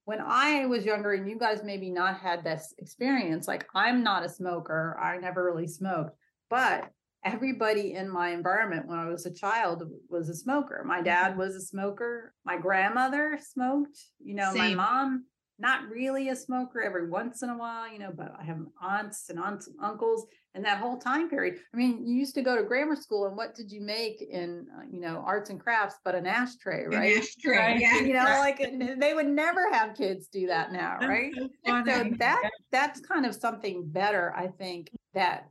when 0.04 0.20
I 0.20 0.66
was 0.66 0.84
younger 0.84 1.12
and 1.12 1.28
you 1.28 1.38
guys 1.38 1.62
maybe 1.64 1.90
not 1.90 2.18
had 2.18 2.44
this 2.44 2.74
experience, 2.78 3.46
like 3.46 3.66
I'm 3.74 4.02
not 4.02 4.24
a 4.24 4.28
smoker. 4.28 4.98
I 5.00 5.16
never 5.18 5.44
really 5.44 5.68
smoked, 5.68 6.16
but 6.50 6.90
everybody 7.24 7.94
in 7.94 8.08
my 8.08 8.30
environment 8.30 8.86
when 8.86 8.98
I 8.98 9.06
was 9.06 9.26
a 9.26 9.32
child 9.32 9.84
was 10.08 10.28
a 10.28 10.34
smoker. 10.34 10.82
My 10.84 11.00
dad 11.00 11.30
mm-hmm. 11.30 11.38
was 11.38 11.54
a 11.54 11.60
smoker. 11.60 12.34
My 12.44 12.58
grandmother 12.58 13.38
smoked, 13.40 13.98
you 14.18 14.34
know, 14.34 14.52
my 14.54 14.74
mom 14.74 15.24
not 15.58 15.88
really 15.88 16.28
a 16.30 16.36
smoker 16.36 16.80
every 16.82 17.08
once 17.08 17.42
in 17.42 17.50
a 17.50 17.56
while, 17.56 17.90
you 17.90 17.98
know, 17.98 18.12
but 18.14 18.34
I 18.38 18.44
have 18.44 18.58
aunts 18.80 19.28
and 19.28 19.38
aunts 19.38 19.68
and 19.68 19.76
uncles 19.80 20.26
and 20.54 20.64
that 20.64 20.78
whole 20.78 20.98
time 20.98 21.28
period. 21.28 21.60
I 21.72 21.76
mean, 21.76 22.04
you 22.06 22.14
used 22.14 22.34
to 22.34 22.42
go 22.42 22.56
to 22.56 22.62
grammar 22.62 22.96
school 22.96 23.26
and 23.26 23.36
what 23.36 23.54
did 23.54 23.70
you 23.70 23.80
make 23.80 24.22
in, 24.22 24.66
uh, 24.76 24.82
you 24.90 25.00
know, 25.00 25.22
arts 25.24 25.50
and 25.50 25.60
crafts, 25.60 25.96
but 26.04 26.14
an 26.14 26.26
ashtray, 26.26 26.84
An 26.84 26.90
right? 26.90 27.16
ashtray, 27.16 27.56
Right. 27.56 27.80
yeah. 27.80 28.00
You 28.00 28.14
know, 28.14 28.24
like 28.24 28.58
they 28.98 29.14
would 29.14 29.28
never 29.28 29.70
have 29.72 29.96
kids 29.96 30.28
do 30.28 30.46
that 30.48 30.72
now, 30.72 30.96
That's 31.00 31.10
right? 31.10 31.32
so 31.34 31.48
So 31.86 32.16
that 32.18 32.50
that's 32.70 33.00
kind 33.00 33.26
of 33.26 33.34
something 33.34 33.86
better, 33.86 34.34
I 34.36 34.48
think, 34.48 34.90
that 35.14 35.48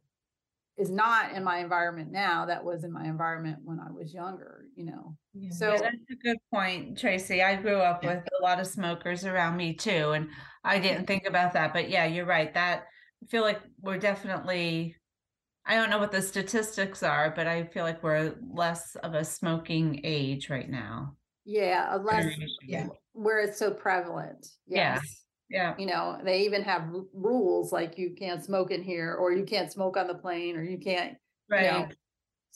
is 0.78 0.90
not 0.90 1.34
in 1.34 1.44
my 1.44 1.60
environment 1.60 2.12
now. 2.12 2.46
That 2.46 2.64
was 2.64 2.84
in 2.84 2.92
my 2.92 3.06
environment 3.06 3.60
when 3.64 3.80
I 3.80 3.92
was 3.92 4.14
younger, 4.14 4.61
you 4.82 4.92
know. 4.92 5.16
Yeah, 5.34 5.52
So- 5.52 5.72
that's 5.72 5.96
a 6.12 6.16
good 6.24 6.38
point, 6.52 6.98
Tracy. 6.98 7.42
I 7.42 7.56
grew 7.56 7.78
up 7.78 8.04
with 8.04 8.24
a 8.40 8.44
lot 8.44 8.60
of 8.60 8.68
smokers 8.68 9.26
around 9.26 9.58
me 9.58 9.74
too, 9.74 10.12
and 10.12 10.30
I 10.64 10.80
didn't 10.80 11.06
think 11.06 11.26
about 11.26 11.54
that. 11.54 11.74
But 11.74 11.90
yeah, 11.90 12.06
you're 12.06 12.26
right. 12.26 12.54
That 12.54 12.88
I 13.24 13.26
feel 13.28 13.44
like 13.44 13.62
we're 13.80 14.00
definitely, 14.00 14.96
I 15.66 15.76
don't 15.76 15.90
know 15.92 16.00
what 16.00 16.12
the 16.12 16.22
statistics 16.22 17.04
are, 17.04 17.32
but 17.36 17.48
I 17.48 17.66
feel 17.66 17.84
like 17.84 18.02
we're 18.02 18.36
less 18.42 18.96
of 19.04 19.14
a 19.14 19.24
smoking 19.24 20.02
age 20.04 20.50
right 20.50 20.70
now. 20.70 21.16
Yeah, 21.46 21.96
unless. 21.96 22.26
Yeah. 22.64 22.88
where 23.14 23.40
it's 23.42 23.60
so 23.60 23.72
prevalent. 23.72 24.48
Yeah. 24.68 24.96
Yes. 24.96 25.26
Yeah. 25.50 25.76
You 25.78 25.86
know, 25.86 26.18
they 26.24 26.46
even 26.46 26.64
have 26.64 26.90
rules 27.14 27.74
like 27.74 27.98
you 27.98 28.16
can't 28.18 28.44
smoke 28.44 28.72
in 28.72 28.82
here 28.82 29.14
or 29.14 29.34
you 29.34 29.44
can't 29.44 29.72
smoke 29.72 29.98
on 29.98 30.08
the 30.08 30.16
plane 30.16 30.56
or 30.56 30.64
you 30.64 30.78
can't, 30.78 31.18
you 31.50 31.58
know. 31.72 31.88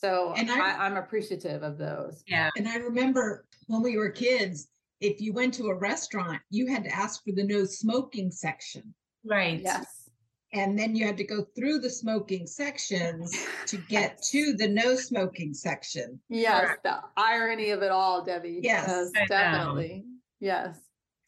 Right. 0.04 0.10
So 0.12 0.34
And 0.38 0.50
I- 0.52 0.60
I, 0.76 0.86
I'm 0.86 0.98
appreciative 0.98 1.64
of 1.64 1.78
those. 1.78 2.24
Yeah. 2.28 2.50
And 2.58 2.68
I 2.68 2.78
remember 2.78 3.46
when 3.68 3.82
we 3.82 3.98
were 3.98 4.10
kids, 4.10 4.68
if 5.02 5.20
you 5.22 5.34
went 5.34 5.54
to 5.56 5.68
a 5.68 5.76
restaurant, 5.76 6.42
you 6.50 6.68
had 6.68 6.84
to 6.86 6.90
ask 6.96 7.24
for 7.24 7.32
the 7.34 7.44
no 7.44 7.66
smoking 7.66 8.32
section. 8.32 8.94
Right. 9.24 9.62
Yes. 9.62 10.10
And 10.54 10.78
then 10.80 10.96
you 10.96 11.06
had 11.06 11.18
to 11.18 11.26
go 11.26 11.46
through 11.56 11.80
the 11.80 11.90
smoking 11.90 12.48
sections 12.48 13.46
to 13.66 13.78
get 13.78 14.22
to 14.30 14.54
the 14.54 14.68
no 14.68 14.96
smoking 14.96 15.54
section. 15.54 16.20
Yes, 16.30 16.78
the 16.84 17.00
irony 17.18 17.72
of 17.72 17.82
it 17.82 17.92
all, 17.92 18.24
Debbie. 18.24 18.60
Yes, 18.64 19.12
I 19.18 19.26
definitely. 19.26 20.06
Yes. 20.40 20.78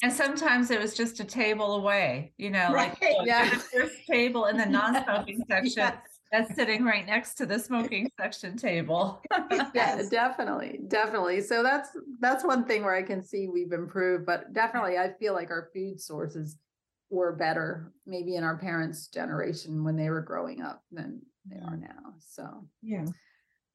And 0.01 0.13
sometimes 0.13 0.71
it 0.71 0.79
was 0.79 0.93
just 0.93 1.19
a 1.19 1.25
table 1.25 1.75
away, 1.75 2.31
you 2.37 2.51
know, 2.51 2.69
like 2.71 3.01
Right, 3.01 3.15
look, 3.17 3.27
yeah. 3.27 3.49
the 3.49 3.55
first 3.57 3.95
table 4.09 4.45
in 4.45 4.55
the 4.55 4.65
non-smoking 4.65 5.43
section 5.49 5.73
Yes. 5.77 5.97
That's 6.31 6.53
sitting 6.55 6.83
right 6.83 7.05
next 7.05 7.35
to 7.35 7.45
the 7.45 7.57
smoking 7.59 8.09
section 8.19 8.57
table. 8.57 9.21
Yeah, 9.73 10.01
definitely, 10.11 10.79
definitely. 10.87 11.41
So 11.41 11.63
that's 11.63 11.89
that's 12.19 12.43
one 12.43 12.65
thing 12.65 12.83
where 12.83 12.95
I 12.95 13.03
can 13.03 13.23
see 13.23 13.47
we've 13.47 13.71
improved, 13.71 14.25
but 14.25 14.53
definitely 14.53 14.97
I 14.97 15.13
feel 15.19 15.33
like 15.33 15.51
our 15.51 15.69
food 15.73 16.01
sources 16.01 16.57
were 17.09 17.35
better 17.35 17.93
maybe 18.05 18.35
in 18.35 18.43
our 18.43 18.57
parents' 18.57 19.07
generation 19.07 19.83
when 19.83 19.95
they 19.95 20.09
were 20.09 20.21
growing 20.21 20.61
up 20.61 20.83
than 20.91 21.21
they 21.45 21.57
are 21.57 21.75
mm. 21.75 21.81
now. 21.81 22.13
So 22.19 22.67
Yeah. 22.81 23.05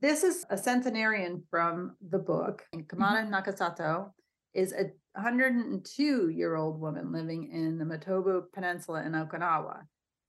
this 0.01 0.25
is 0.25 0.45
a 0.51 0.59
centenarian 0.59 1.43
from 1.51 1.97
the 2.07 2.19
book. 2.19 2.65
Kamada 2.75 3.25
mm-hmm. 3.27 3.35
Nakazato 3.35 4.11
is 4.55 4.73
a 4.73 4.91
102 5.15 6.29
year 6.29 6.57
old 6.57 6.81
woman 6.81 7.13
living 7.13 7.51
in 7.51 7.79
the 7.79 7.85
Motobu 7.85 8.45
Peninsula 8.53 9.03
in 9.05 9.13
Okinawa. 9.13 9.83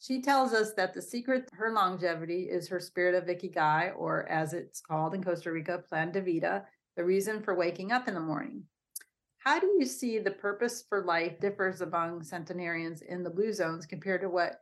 She 0.03 0.21
tells 0.21 0.51
us 0.51 0.73
that 0.73 0.93
the 0.93 1.01
secret 1.01 1.47
to 1.47 1.55
her 1.55 1.71
longevity 1.71 2.49
is 2.49 2.67
her 2.67 2.81
spirit 2.81 3.15
of 3.15 3.23
Ikigai, 3.23 3.93
or 3.95 4.27
as 4.27 4.51
it's 4.51 4.81
called 4.81 5.13
in 5.13 5.23
Costa 5.23 5.49
Rica, 5.49 5.77
Plan 5.77 6.11
de 6.11 6.21
Vida, 6.21 6.65
the 6.97 7.05
reason 7.05 7.41
for 7.41 7.55
waking 7.55 7.93
up 7.93 8.09
in 8.09 8.13
the 8.13 8.19
morning. 8.19 8.65
How 9.37 9.61
do 9.61 9.77
you 9.79 9.85
see 9.85 10.19
the 10.19 10.31
purpose 10.31 10.83
for 10.89 11.05
life 11.05 11.39
differs 11.39 11.79
among 11.79 12.21
centenarians 12.21 13.01
in 13.01 13.23
the 13.23 13.29
blue 13.29 13.53
zones 13.53 13.85
compared 13.85 14.19
to 14.21 14.29
what 14.29 14.59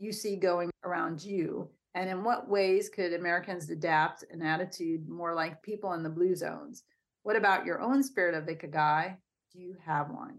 you 0.00 0.10
see 0.10 0.34
going 0.34 0.72
around 0.82 1.22
you? 1.22 1.70
And 1.94 2.10
in 2.10 2.24
what 2.24 2.48
ways 2.48 2.88
could 2.88 3.12
Americans 3.12 3.70
adapt 3.70 4.24
an 4.32 4.42
attitude 4.42 5.08
more 5.08 5.36
like 5.36 5.62
people 5.62 5.92
in 5.92 6.02
the 6.02 6.10
blue 6.10 6.34
zones? 6.34 6.82
What 7.22 7.36
about 7.36 7.64
your 7.64 7.80
own 7.80 8.02
spirit 8.02 8.34
of 8.34 8.46
Ikigai? 8.46 9.16
Do 9.52 9.60
you 9.60 9.76
have 9.86 10.10
one? 10.10 10.38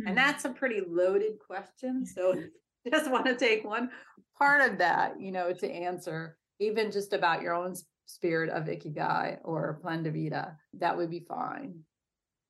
Hmm. 0.00 0.08
And 0.08 0.18
that's 0.18 0.44
a 0.44 0.50
pretty 0.50 0.80
loaded 0.84 1.38
question. 1.38 2.04
So 2.04 2.42
just 2.90 3.10
want 3.10 3.26
to 3.26 3.36
take 3.36 3.64
one 3.64 3.90
part 4.38 4.70
of 4.70 4.78
that, 4.78 5.20
you 5.20 5.32
know, 5.32 5.52
to 5.52 5.70
answer, 5.70 6.36
even 6.58 6.90
just 6.90 7.12
about 7.12 7.42
your 7.42 7.54
own 7.54 7.74
spirit 8.06 8.50
of 8.50 8.64
Ikigai 8.64 9.38
or 9.44 9.78
Plan 9.82 10.02
de 10.02 10.10
Vida. 10.10 10.56
That 10.74 10.96
would 10.96 11.10
be 11.10 11.20
fine. 11.20 11.80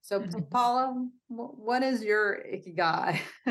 So, 0.01 0.21
Mhm. 0.21 0.51
Paula, 0.51 1.09
what 1.29 1.83
is 1.85 2.03
your 2.03 2.43
Ikigai? 2.53 3.21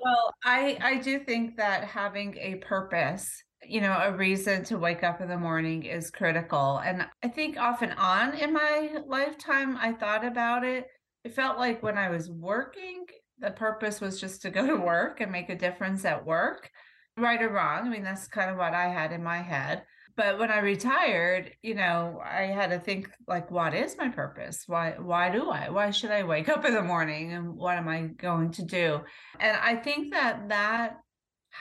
well, 0.00 0.34
I 0.44 0.78
I 0.80 0.98
do 1.02 1.18
think 1.18 1.56
that 1.56 1.84
having 1.84 2.36
a 2.38 2.56
purpose, 2.56 3.28
you 3.66 3.80
know, 3.80 3.98
a 4.00 4.16
reason 4.16 4.62
to 4.64 4.78
wake 4.78 5.02
up 5.02 5.20
in 5.20 5.28
the 5.28 5.36
morning 5.36 5.82
is 5.82 6.10
critical. 6.10 6.78
And 6.78 7.06
I 7.24 7.28
think 7.28 7.58
off 7.58 7.82
and 7.82 7.92
on 7.94 8.34
in 8.34 8.52
my 8.52 8.98
lifetime, 9.06 9.76
I 9.76 9.92
thought 9.94 10.24
about 10.24 10.64
it. 10.64 10.86
It 11.24 11.34
felt 11.34 11.58
like 11.58 11.82
when 11.82 11.98
I 11.98 12.10
was 12.10 12.30
working, 12.30 13.06
the 13.40 13.50
purpose 13.50 14.00
was 14.00 14.20
just 14.20 14.42
to 14.42 14.50
go 14.50 14.66
to 14.66 14.76
work 14.76 15.20
and 15.20 15.32
make 15.32 15.48
a 15.48 15.56
difference 15.56 16.04
at 16.04 16.26
work, 16.26 16.70
right 17.16 17.42
or 17.42 17.50
wrong. 17.50 17.86
I 17.86 17.88
mean, 17.88 18.02
that's 18.02 18.28
kind 18.28 18.50
of 18.50 18.56
what 18.56 18.74
I 18.74 18.88
had 18.88 19.12
in 19.12 19.22
my 19.22 19.38
head. 19.38 19.84
But 20.16 20.38
when 20.38 20.50
I 20.50 20.58
retired, 20.58 21.52
you 21.62 21.76
know, 21.76 22.20
I 22.24 22.46
had 22.46 22.70
to 22.70 22.80
think 22.80 23.08
like, 23.28 23.52
what 23.52 23.72
is 23.72 23.96
my 23.96 24.08
purpose? 24.08 24.64
Why 24.66 24.94
why 24.98 25.30
do 25.30 25.48
I? 25.48 25.70
Why 25.70 25.92
should 25.92 26.10
I 26.10 26.24
wake 26.24 26.48
up 26.48 26.64
in 26.64 26.74
the 26.74 26.82
morning 26.82 27.34
and 27.34 27.54
what 27.54 27.76
am 27.76 27.86
I 27.88 28.08
going 28.18 28.50
to 28.52 28.64
do? 28.64 29.00
And 29.38 29.56
I 29.56 29.76
think 29.76 30.12
that 30.12 30.48
that 30.48 30.96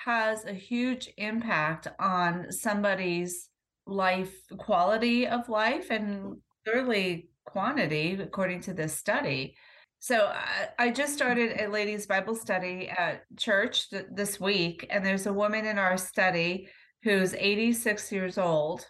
has 0.05 0.45
a 0.45 0.53
huge 0.53 1.09
impact 1.17 1.87
on 1.99 2.51
somebody's 2.51 3.49
life 3.85 4.33
quality 4.57 5.27
of 5.27 5.49
life 5.49 5.91
and 5.91 6.23
mm. 6.23 6.35
clearly 6.65 7.29
quantity 7.45 8.13
according 8.19 8.61
to 8.61 8.73
this 8.73 8.97
study. 8.97 9.55
So 9.99 10.31
I, 10.33 10.87
I 10.87 10.91
just 10.91 11.13
started 11.13 11.59
a 11.59 11.67
ladies 11.67 12.05
Bible 12.05 12.35
study 12.35 12.89
at 12.89 13.23
church 13.37 13.89
th- 13.89 14.05
this 14.11 14.39
week 14.39 14.87
and 14.89 15.05
there's 15.05 15.25
a 15.25 15.33
woman 15.33 15.65
in 15.65 15.77
our 15.77 15.97
study 15.97 16.69
who's 17.03 17.33
86 17.33 18.11
years 18.11 18.37
old 18.37 18.85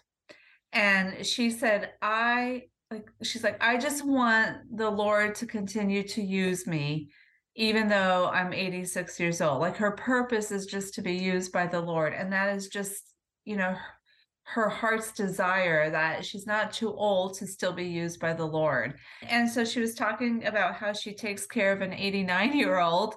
and 0.72 1.24
she 1.24 1.50
said 1.50 1.92
I 2.02 2.64
like 2.90 3.08
she's 3.22 3.44
like 3.44 3.62
I 3.62 3.78
just 3.78 4.04
want 4.06 4.58
the 4.74 4.90
Lord 4.90 5.34
to 5.36 5.46
continue 5.46 6.02
to 6.08 6.22
use 6.22 6.66
me 6.66 7.10
even 7.58 7.88
though 7.88 8.30
I'm 8.32 8.52
86 8.52 9.18
years 9.18 9.40
old. 9.40 9.60
Like 9.60 9.76
her 9.78 9.90
purpose 9.90 10.52
is 10.52 10.64
just 10.64 10.94
to 10.94 11.02
be 11.02 11.14
used 11.14 11.50
by 11.50 11.66
the 11.66 11.80
Lord. 11.80 12.14
And 12.14 12.32
that 12.32 12.54
is 12.54 12.68
just, 12.68 13.12
you 13.44 13.56
know, 13.56 13.74
her, 14.54 14.68
heart's 14.68 15.12
desire 15.12 15.90
that 15.90 16.24
she's 16.24 16.46
not 16.46 16.72
too 16.72 16.94
old 16.94 17.34
to 17.34 17.46
still 17.46 17.72
be 17.72 17.84
used 17.84 18.18
by 18.18 18.32
the 18.32 18.46
Lord. 18.46 18.94
And 19.28 19.48
so 19.48 19.64
she 19.64 19.78
was 19.78 19.94
talking 19.94 20.46
about 20.46 20.74
how 20.74 20.94
she 20.94 21.12
takes 21.14 21.46
care 21.46 21.72
of 21.72 21.82
an 21.82 21.92
89 21.92 22.56
year 22.56 22.78
old 22.78 23.14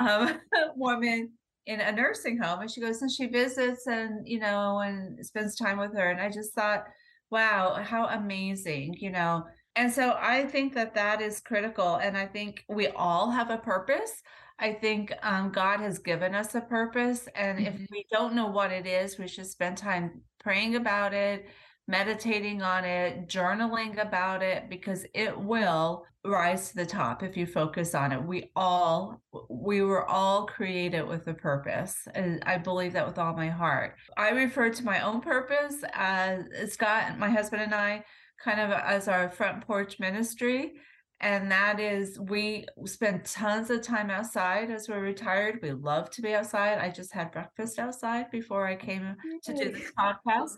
um, 0.00 0.38
woman 0.76 1.32
in 1.66 1.80
a 1.80 1.90
nursing 1.90 2.38
home. 2.38 2.60
And 2.60 2.70
she 2.70 2.80
goes 2.80 3.02
and 3.02 3.10
she 3.10 3.26
visits 3.26 3.88
and, 3.88 4.26
you 4.26 4.38
know, 4.38 4.78
and 4.78 5.24
spends 5.26 5.56
time 5.56 5.78
with 5.78 5.94
her. 5.94 6.10
And 6.10 6.20
I 6.20 6.30
just 6.30 6.54
thought, 6.54 6.84
wow, 7.30 7.82
how 7.82 8.06
amazing, 8.06 8.94
you 9.00 9.10
know. 9.10 9.44
And 9.74 9.90
so 9.90 10.16
I 10.20 10.44
think 10.44 10.74
that 10.74 10.94
that 10.94 11.20
is 11.20 11.40
critical. 11.40 11.96
And 11.96 12.16
I 12.16 12.26
think 12.26 12.64
we 12.68 12.86
all 12.88 13.30
have 13.30 13.50
a 13.50 13.58
purpose. 13.58 14.22
I 14.60 14.74
think 14.74 15.12
um, 15.22 15.50
God 15.50 15.80
has 15.80 15.98
given 15.98 16.36
us 16.36 16.54
a 16.54 16.60
purpose. 16.60 17.26
And 17.34 17.58
mm-hmm. 17.58 17.82
if 17.82 17.88
we 17.90 18.06
don't 18.12 18.34
know 18.34 18.46
what 18.46 18.70
it 18.70 18.86
is, 18.86 19.18
we 19.18 19.26
should 19.26 19.46
spend 19.46 19.76
time 19.76 20.20
praying 20.42 20.76
about 20.76 21.14
it, 21.14 21.46
meditating 21.88 22.62
on 22.62 22.84
it, 22.84 23.28
journaling 23.28 24.00
about 24.00 24.42
it, 24.42 24.68
because 24.68 25.04
it 25.14 25.38
will 25.38 26.04
rise 26.24 26.70
to 26.70 26.76
the 26.76 26.86
top 26.86 27.22
if 27.22 27.36
you 27.36 27.46
focus 27.46 27.94
on 27.94 28.12
it. 28.12 28.22
We 28.22 28.50
all, 28.54 29.20
we 29.48 29.82
were 29.82 30.08
all 30.08 30.46
created 30.46 31.06
with 31.06 31.26
a 31.26 31.34
purpose. 31.34 32.06
And 32.14 32.42
I 32.46 32.58
believe 32.58 32.92
that 32.92 33.06
with 33.06 33.18
all 33.18 33.34
my 33.34 33.48
heart. 33.48 33.96
I 34.16 34.30
refer 34.30 34.70
to 34.70 34.84
my 34.84 35.00
own 35.00 35.20
purpose 35.20 35.82
as 35.92 36.44
Scott, 36.72 37.18
my 37.18 37.28
husband, 37.28 37.62
and 37.62 37.74
I 37.74 38.04
kind 38.42 38.60
of 38.60 38.70
as 38.70 39.08
our 39.08 39.30
front 39.30 39.66
porch 39.66 39.98
ministry 40.00 40.74
and 41.22 41.50
that 41.50 41.78
is 41.78 42.18
we 42.18 42.66
spend 42.84 43.24
tons 43.24 43.70
of 43.70 43.80
time 43.80 44.10
outside 44.10 44.70
as 44.70 44.88
we're 44.88 45.00
retired. 45.00 45.60
We 45.62 45.70
love 45.70 46.10
to 46.10 46.22
be 46.22 46.34
outside. 46.34 46.78
I 46.78 46.90
just 46.90 47.12
had 47.12 47.30
breakfast 47.30 47.78
outside 47.78 48.30
before 48.32 48.66
I 48.66 48.74
came 48.74 49.16
to 49.44 49.54
do 49.54 49.70
this 49.70 49.92
podcast. 49.98 50.50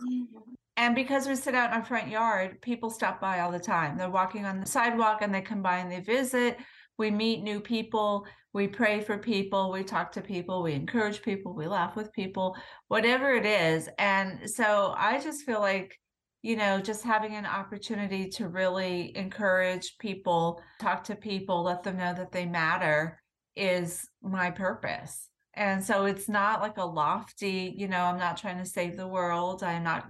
And 0.76 0.94
because 0.94 1.28
we 1.28 1.36
sit 1.36 1.54
out 1.54 1.70
in 1.70 1.76
our 1.76 1.84
front 1.84 2.08
yard, 2.08 2.60
people 2.62 2.90
stop 2.90 3.20
by 3.20 3.40
all 3.40 3.52
the 3.52 3.58
time. 3.58 3.98
They're 3.98 4.10
walking 4.10 4.46
on 4.46 4.58
the 4.58 4.66
sidewalk 4.66 5.18
and 5.20 5.32
they 5.34 5.42
come 5.42 5.62
by 5.62 5.78
and 5.78 5.92
they 5.92 6.00
visit. 6.00 6.56
We 6.96 7.10
meet 7.10 7.42
new 7.42 7.60
people. 7.60 8.26
We 8.54 8.66
pray 8.66 9.00
for 9.00 9.18
people. 9.18 9.70
We 9.70 9.84
talk 9.84 10.12
to 10.12 10.22
people. 10.22 10.62
We 10.62 10.72
encourage 10.72 11.22
people. 11.22 11.54
We 11.54 11.66
laugh 11.66 11.94
with 11.94 12.12
people, 12.12 12.56
whatever 12.88 13.34
it 13.34 13.44
is. 13.44 13.88
And 13.98 14.48
so 14.50 14.94
I 14.96 15.20
just 15.20 15.44
feel 15.44 15.60
like 15.60 15.98
you 16.44 16.56
know, 16.56 16.78
just 16.78 17.02
having 17.02 17.36
an 17.36 17.46
opportunity 17.46 18.28
to 18.28 18.48
really 18.48 19.16
encourage 19.16 19.96
people, 19.98 20.60
talk 20.78 21.02
to 21.02 21.16
people, 21.16 21.62
let 21.62 21.82
them 21.82 21.96
know 21.96 22.12
that 22.12 22.32
they 22.32 22.44
matter 22.44 23.18
is 23.56 24.06
my 24.22 24.50
purpose. 24.50 25.30
And 25.54 25.82
so 25.82 26.04
it's 26.04 26.28
not 26.28 26.60
like 26.60 26.76
a 26.76 26.84
lofty, 26.84 27.72
you 27.74 27.88
know, 27.88 28.02
I'm 28.02 28.18
not 28.18 28.36
trying 28.36 28.58
to 28.58 28.66
save 28.66 28.98
the 28.98 29.08
world. 29.08 29.62
I'm 29.62 29.84
not 29.84 30.06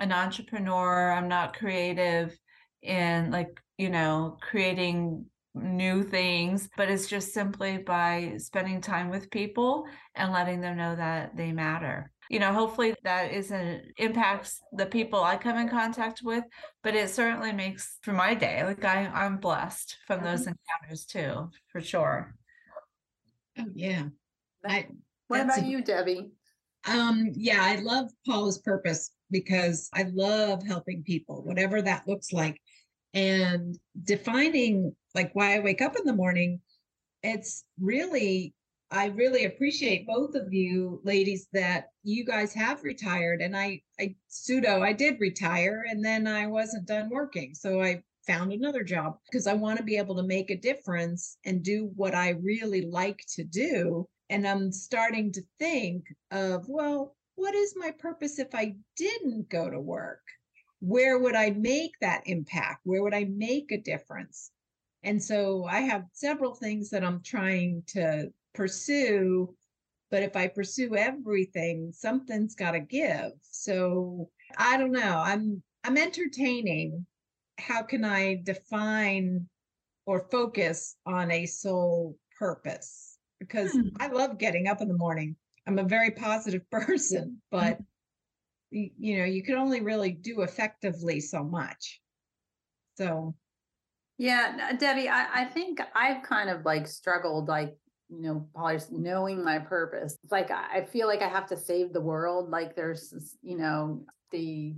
an 0.00 0.10
entrepreneur. 0.10 1.12
I'm 1.12 1.28
not 1.28 1.56
creative 1.56 2.36
in 2.82 3.30
like, 3.30 3.60
you 3.76 3.88
know, 3.88 4.36
creating 4.40 5.26
new 5.54 6.02
things, 6.02 6.68
but 6.76 6.90
it's 6.90 7.06
just 7.06 7.32
simply 7.32 7.78
by 7.78 8.34
spending 8.38 8.80
time 8.80 9.10
with 9.10 9.30
people 9.30 9.86
and 10.16 10.32
letting 10.32 10.60
them 10.60 10.76
know 10.76 10.96
that 10.96 11.36
they 11.36 11.52
matter 11.52 12.10
you 12.28 12.38
know 12.38 12.52
hopefully 12.52 12.94
that 13.04 13.32
isn't 13.32 13.82
impacts 13.96 14.60
the 14.72 14.86
people 14.86 15.22
i 15.22 15.36
come 15.36 15.56
in 15.56 15.68
contact 15.68 16.20
with 16.22 16.44
but 16.82 16.94
it 16.94 17.10
certainly 17.10 17.52
makes 17.52 17.98
for 18.02 18.12
my 18.12 18.34
day 18.34 18.62
like 18.64 18.84
I, 18.84 19.06
i'm 19.06 19.38
blessed 19.38 19.96
from 20.06 20.22
those 20.22 20.42
mm-hmm. 20.42 20.52
encounters 20.82 21.04
too 21.04 21.50
for 21.68 21.80
sure. 21.80 22.34
Oh 23.58 23.64
yeah. 23.74 24.04
I, 24.64 24.86
what 25.28 25.40
about 25.40 25.62
a, 25.62 25.64
you 25.64 25.82
debbie? 25.82 26.30
Um 26.86 27.32
yeah 27.34 27.60
i 27.62 27.76
love 27.76 28.10
paula's 28.26 28.58
purpose 28.58 29.10
because 29.30 29.88
i 29.94 30.04
love 30.14 30.62
helping 30.66 31.02
people 31.02 31.42
whatever 31.42 31.82
that 31.82 32.06
looks 32.06 32.32
like. 32.32 32.60
And 33.14 33.76
defining 34.04 34.94
like 35.14 35.30
why 35.32 35.56
i 35.56 35.60
wake 35.60 35.80
up 35.82 35.96
in 35.96 36.04
the 36.04 36.12
morning 36.12 36.60
it's 37.22 37.64
really 37.80 38.54
I 38.90 39.06
really 39.06 39.44
appreciate 39.44 40.06
both 40.06 40.34
of 40.34 40.52
you 40.52 41.00
ladies 41.04 41.46
that 41.52 41.90
you 42.04 42.24
guys 42.24 42.54
have 42.54 42.82
retired 42.82 43.42
and 43.42 43.54
I 43.56 43.82
I 44.00 44.16
pseudo 44.28 44.82
I 44.82 44.94
did 44.94 45.20
retire 45.20 45.84
and 45.88 46.02
then 46.02 46.26
I 46.26 46.46
wasn't 46.46 46.86
done 46.86 47.10
working. 47.10 47.54
So 47.54 47.82
I 47.82 48.02
found 48.26 48.52
another 48.52 48.82
job 48.82 49.18
because 49.30 49.46
I 49.46 49.52
want 49.54 49.78
to 49.78 49.84
be 49.84 49.96
able 49.98 50.16
to 50.16 50.22
make 50.22 50.50
a 50.50 50.56
difference 50.56 51.36
and 51.44 51.62
do 51.62 51.90
what 51.96 52.14
I 52.14 52.30
really 52.42 52.82
like 52.82 53.20
to 53.34 53.44
do. 53.44 54.06
And 54.30 54.46
I'm 54.46 54.72
starting 54.72 55.32
to 55.32 55.42
think 55.58 56.04
of, 56.30 56.64
well, 56.68 57.16
what 57.36 57.54
is 57.54 57.74
my 57.76 57.90
purpose 57.90 58.38
if 58.38 58.54
I 58.54 58.74
didn't 58.96 59.48
go 59.48 59.70
to 59.70 59.80
work? 59.80 60.22
Where 60.80 61.18
would 61.18 61.34
I 61.34 61.50
make 61.50 61.92
that 62.00 62.22
impact? 62.26 62.80
Where 62.84 63.02
would 63.02 63.14
I 63.14 63.24
make 63.24 63.70
a 63.72 63.80
difference? 63.80 64.50
And 65.02 65.22
so 65.22 65.64
I 65.64 65.80
have 65.80 66.04
several 66.12 66.54
things 66.54 66.90
that 66.90 67.04
I'm 67.04 67.22
trying 67.22 67.82
to 67.88 68.32
pursue 68.58 69.54
but 70.10 70.22
if 70.22 70.34
i 70.34 70.48
pursue 70.48 70.96
everything 70.96 71.92
something's 71.92 72.54
got 72.54 72.72
to 72.72 72.80
give. 72.80 73.30
So 73.40 74.28
i 74.56 74.76
don't 74.76 74.92
know. 74.92 75.22
I'm 75.24 75.62
i'm 75.84 75.96
entertaining. 75.96 77.06
How 77.58 77.82
can 77.82 78.04
i 78.04 78.40
define 78.42 79.46
or 80.06 80.26
focus 80.30 80.96
on 81.06 81.30
a 81.30 81.46
sole 81.46 82.16
purpose? 82.38 83.18
Because 83.38 83.72
hmm. 83.72 83.88
i 84.00 84.08
love 84.08 84.38
getting 84.38 84.66
up 84.66 84.80
in 84.80 84.88
the 84.88 84.96
morning. 84.96 85.36
I'm 85.66 85.78
a 85.78 85.84
very 85.84 86.10
positive 86.10 86.68
person 86.70 87.40
but 87.52 87.76
hmm. 87.76 87.82
you, 88.70 88.90
you 88.98 89.18
know 89.18 89.24
you 89.24 89.44
can 89.44 89.54
only 89.54 89.80
really 89.80 90.10
do 90.10 90.42
effectively 90.42 91.20
so 91.20 91.44
much. 91.44 92.00
So. 92.96 93.36
Yeah 94.20 94.72
debbie 94.76 95.08
I, 95.08 95.42
I 95.42 95.44
think 95.44 95.78
i've 95.94 96.24
kind 96.24 96.50
of 96.50 96.64
like 96.64 96.88
struggled 96.88 97.46
like 97.46 97.76
you 98.08 98.22
know, 98.22 98.46
probably 98.54 98.78
knowing 98.90 99.44
my 99.44 99.58
purpose. 99.58 100.16
It's 100.22 100.32
like 100.32 100.50
I 100.50 100.84
feel 100.84 101.06
like 101.06 101.22
I 101.22 101.28
have 101.28 101.46
to 101.48 101.56
save 101.56 101.92
the 101.92 102.00
world. 102.00 102.50
Like 102.50 102.74
there's, 102.74 103.36
you 103.42 103.56
know, 103.56 104.04
the 104.30 104.74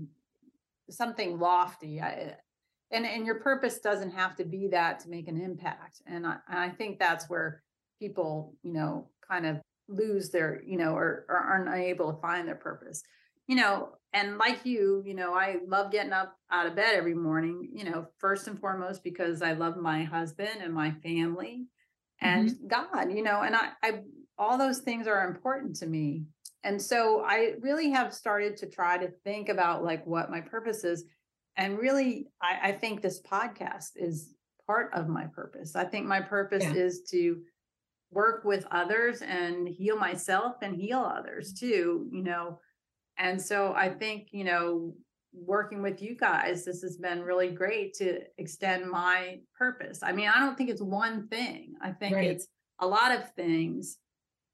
something 0.90 1.38
lofty. 1.38 2.00
I, 2.00 2.34
and 2.90 3.06
and 3.06 3.24
your 3.24 3.40
purpose 3.40 3.78
doesn't 3.78 4.10
have 4.10 4.36
to 4.36 4.44
be 4.44 4.68
that 4.68 5.00
to 5.00 5.08
make 5.08 5.28
an 5.28 5.40
impact. 5.40 6.02
And 6.06 6.26
I, 6.26 6.36
and 6.48 6.58
I 6.58 6.70
think 6.70 6.98
that's 6.98 7.30
where 7.30 7.62
people, 8.00 8.54
you 8.62 8.72
know, 8.72 9.08
kind 9.28 9.46
of 9.46 9.60
lose 9.88 10.30
their, 10.30 10.62
you 10.64 10.76
know, 10.76 10.94
or, 10.94 11.24
or 11.28 11.36
aren't 11.36 11.74
able 11.74 12.12
to 12.12 12.20
find 12.20 12.48
their 12.48 12.56
purpose. 12.56 13.02
You 13.46 13.56
know, 13.56 13.90
and 14.12 14.38
like 14.38 14.64
you, 14.64 15.02
you 15.04 15.14
know, 15.14 15.34
I 15.34 15.56
love 15.66 15.92
getting 15.92 16.12
up 16.12 16.36
out 16.50 16.66
of 16.66 16.76
bed 16.76 16.94
every 16.94 17.14
morning, 17.14 17.68
you 17.72 17.84
know, 17.84 18.06
first 18.18 18.48
and 18.48 18.58
foremost 18.58 19.04
because 19.04 19.42
I 19.42 19.52
love 19.52 19.76
my 19.76 20.04
husband 20.04 20.60
and 20.62 20.72
my 20.74 20.92
family 21.02 21.66
and 22.20 22.50
mm-hmm. 22.50 22.66
God, 22.66 23.12
you 23.12 23.22
know, 23.22 23.42
and 23.42 23.54
I, 23.56 23.70
I, 23.82 24.00
all 24.38 24.58
those 24.58 24.78
things 24.78 25.06
are 25.06 25.26
important 25.26 25.76
to 25.76 25.86
me. 25.86 26.24
And 26.64 26.80
so 26.80 27.24
I 27.24 27.54
really 27.60 27.90
have 27.90 28.12
started 28.12 28.56
to 28.58 28.66
try 28.66 28.98
to 28.98 29.08
think 29.24 29.48
about 29.48 29.82
like 29.82 30.06
what 30.06 30.30
my 30.30 30.40
purpose 30.40 30.84
is. 30.84 31.04
And 31.56 31.78
really, 31.78 32.28
I, 32.42 32.70
I 32.70 32.72
think 32.72 33.00
this 33.00 33.22
podcast 33.22 33.90
is 33.96 34.34
part 34.66 34.90
of 34.94 35.08
my 35.08 35.24
purpose. 35.32 35.74
I 35.74 35.84
think 35.84 36.06
my 36.06 36.20
purpose 36.20 36.64
yeah. 36.64 36.74
is 36.74 37.02
to 37.10 37.40
work 38.10 38.44
with 38.44 38.66
others 38.70 39.22
and 39.22 39.68
heal 39.68 39.96
myself 39.96 40.56
and 40.62 40.76
heal 40.76 41.00
others 41.00 41.52
too, 41.52 42.08
you 42.12 42.22
know. 42.22 42.58
And 43.18 43.40
so 43.40 43.72
I 43.74 43.88
think, 43.88 44.28
you 44.32 44.44
know, 44.44 44.94
working 45.32 45.82
with 45.82 46.02
you 46.02 46.16
guys, 46.16 46.64
this 46.64 46.82
has 46.82 46.96
been 46.96 47.22
really 47.22 47.50
great 47.50 47.94
to 47.94 48.20
extend 48.38 48.90
my 48.90 49.40
purpose. 49.56 50.00
I 50.02 50.12
mean, 50.12 50.28
I 50.28 50.40
don't 50.40 50.56
think 50.56 50.70
it's 50.70 50.82
one 50.82 51.28
thing. 51.28 51.74
I 51.80 51.92
think 51.92 52.16
right. 52.16 52.30
it's 52.30 52.48
a 52.80 52.86
lot 52.86 53.12
of 53.12 53.32
things. 53.34 53.98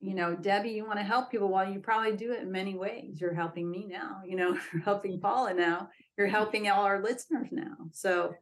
You 0.01 0.15
know, 0.15 0.37
Debbie, 0.37 0.71
you 0.71 0.87
want 0.87 0.99
to 0.99 1.05
help 1.05 1.31
people. 1.31 1.49
Well, 1.49 1.71
you 1.71 1.81
probably 1.81 2.17
do 2.17 2.33
it 2.33 2.43
in 2.43 2.53
many 2.53 2.77
ways. 2.77 3.19
You're 3.21 3.35
helping 3.35 3.71
me 3.71 3.87
now, 3.89 4.21
you 4.27 4.37
know, 4.37 4.59
you're 4.73 4.83
helping 4.83 5.21
Paula 5.21 5.55
now, 5.55 5.89
you're 6.19 6.27
helping 6.27 6.69
all 6.69 6.85
our 6.85 7.03
listeners 7.03 7.49
now. 7.51 7.77
So, 7.93 8.35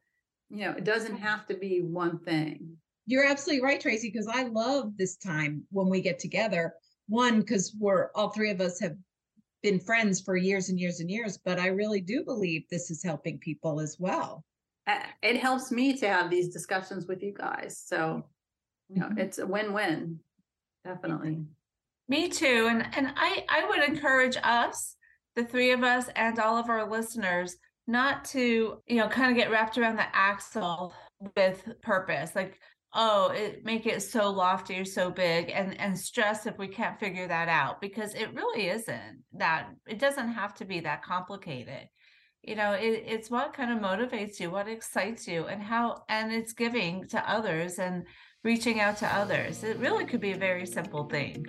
you 0.50 0.64
know, 0.64 0.72
it 0.72 0.84
doesn't 0.84 1.16
have 1.16 1.46
to 1.46 1.54
be 1.54 1.80
one 1.80 2.18
thing. 2.18 2.76
You're 3.06 3.26
absolutely 3.26 3.62
right, 3.62 3.80
Tracy, 3.80 4.10
because 4.10 4.28
I 4.32 4.44
love 4.44 4.96
this 4.96 5.16
time 5.16 5.62
when 5.70 5.88
we 5.88 6.00
get 6.00 6.18
together. 6.18 6.74
One, 7.06 7.40
because 7.40 7.76
we're 7.78 8.10
all 8.14 8.30
three 8.30 8.50
of 8.50 8.62
us 8.62 8.80
have 8.80 8.96
been 9.64 9.80
friends 9.80 10.20
for 10.20 10.36
years 10.36 10.68
and 10.68 10.78
years 10.78 11.00
and 11.00 11.10
years, 11.10 11.38
but 11.42 11.58
I 11.58 11.68
really 11.68 12.02
do 12.02 12.22
believe 12.22 12.68
this 12.68 12.90
is 12.90 13.02
helping 13.02 13.38
people 13.38 13.80
as 13.80 13.96
well. 13.98 14.44
It 15.22 15.38
helps 15.38 15.72
me 15.72 15.96
to 15.96 16.06
have 16.06 16.30
these 16.30 16.50
discussions 16.50 17.06
with 17.06 17.22
you 17.22 17.32
guys. 17.32 17.82
So, 17.82 18.22
you 18.90 19.00
know, 19.00 19.06
mm-hmm. 19.06 19.18
it's 19.18 19.38
a 19.38 19.46
win-win. 19.46 20.20
Definitely. 20.84 21.38
Me 22.08 22.28
too. 22.28 22.66
And 22.68 22.86
and 22.94 23.14
I 23.16 23.46
I 23.48 23.66
would 23.66 23.88
encourage 23.88 24.36
us, 24.42 24.96
the 25.34 25.44
three 25.44 25.72
of 25.72 25.82
us 25.82 26.10
and 26.14 26.38
all 26.38 26.58
of 26.58 26.68
our 26.68 26.86
listeners, 26.86 27.56
not 27.86 28.26
to, 28.26 28.82
you 28.86 28.96
know, 28.98 29.08
kind 29.08 29.30
of 29.30 29.36
get 29.38 29.50
wrapped 29.50 29.78
around 29.78 29.96
the 29.96 30.14
axle 30.14 30.92
with 31.34 31.66
purpose. 31.80 32.36
Like 32.36 32.60
oh 32.94 33.28
it 33.28 33.64
make 33.64 33.86
it 33.86 34.02
so 34.02 34.30
lofty 34.30 34.78
or 34.78 34.84
so 34.84 35.10
big 35.10 35.50
and 35.50 35.78
and 35.80 35.98
stress 35.98 36.46
if 36.46 36.56
we 36.58 36.68
can't 36.68 36.98
figure 36.98 37.26
that 37.26 37.48
out 37.48 37.80
because 37.80 38.14
it 38.14 38.34
really 38.34 38.68
isn't 38.68 39.22
that 39.32 39.68
it 39.86 39.98
doesn't 39.98 40.28
have 40.28 40.54
to 40.54 40.64
be 40.64 40.80
that 40.80 41.02
complicated. 41.02 41.88
You 42.42 42.56
know 42.56 42.72
it, 42.72 43.04
it's 43.06 43.30
what 43.30 43.54
kind 43.54 43.72
of 43.72 43.78
motivates 43.78 44.38
you 44.38 44.50
what 44.50 44.68
excites 44.68 45.26
you 45.26 45.46
and 45.46 45.62
how 45.62 46.04
and 46.08 46.32
it's 46.32 46.52
giving 46.52 47.06
to 47.08 47.30
others 47.30 47.78
and 47.78 48.04
reaching 48.44 48.80
out 48.80 48.98
to 48.98 49.06
others. 49.06 49.64
It 49.64 49.78
really 49.78 50.04
could 50.04 50.20
be 50.20 50.32
a 50.32 50.38
very 50.38 50.66
simple 50.66 51.04
thing. 51.04 51.46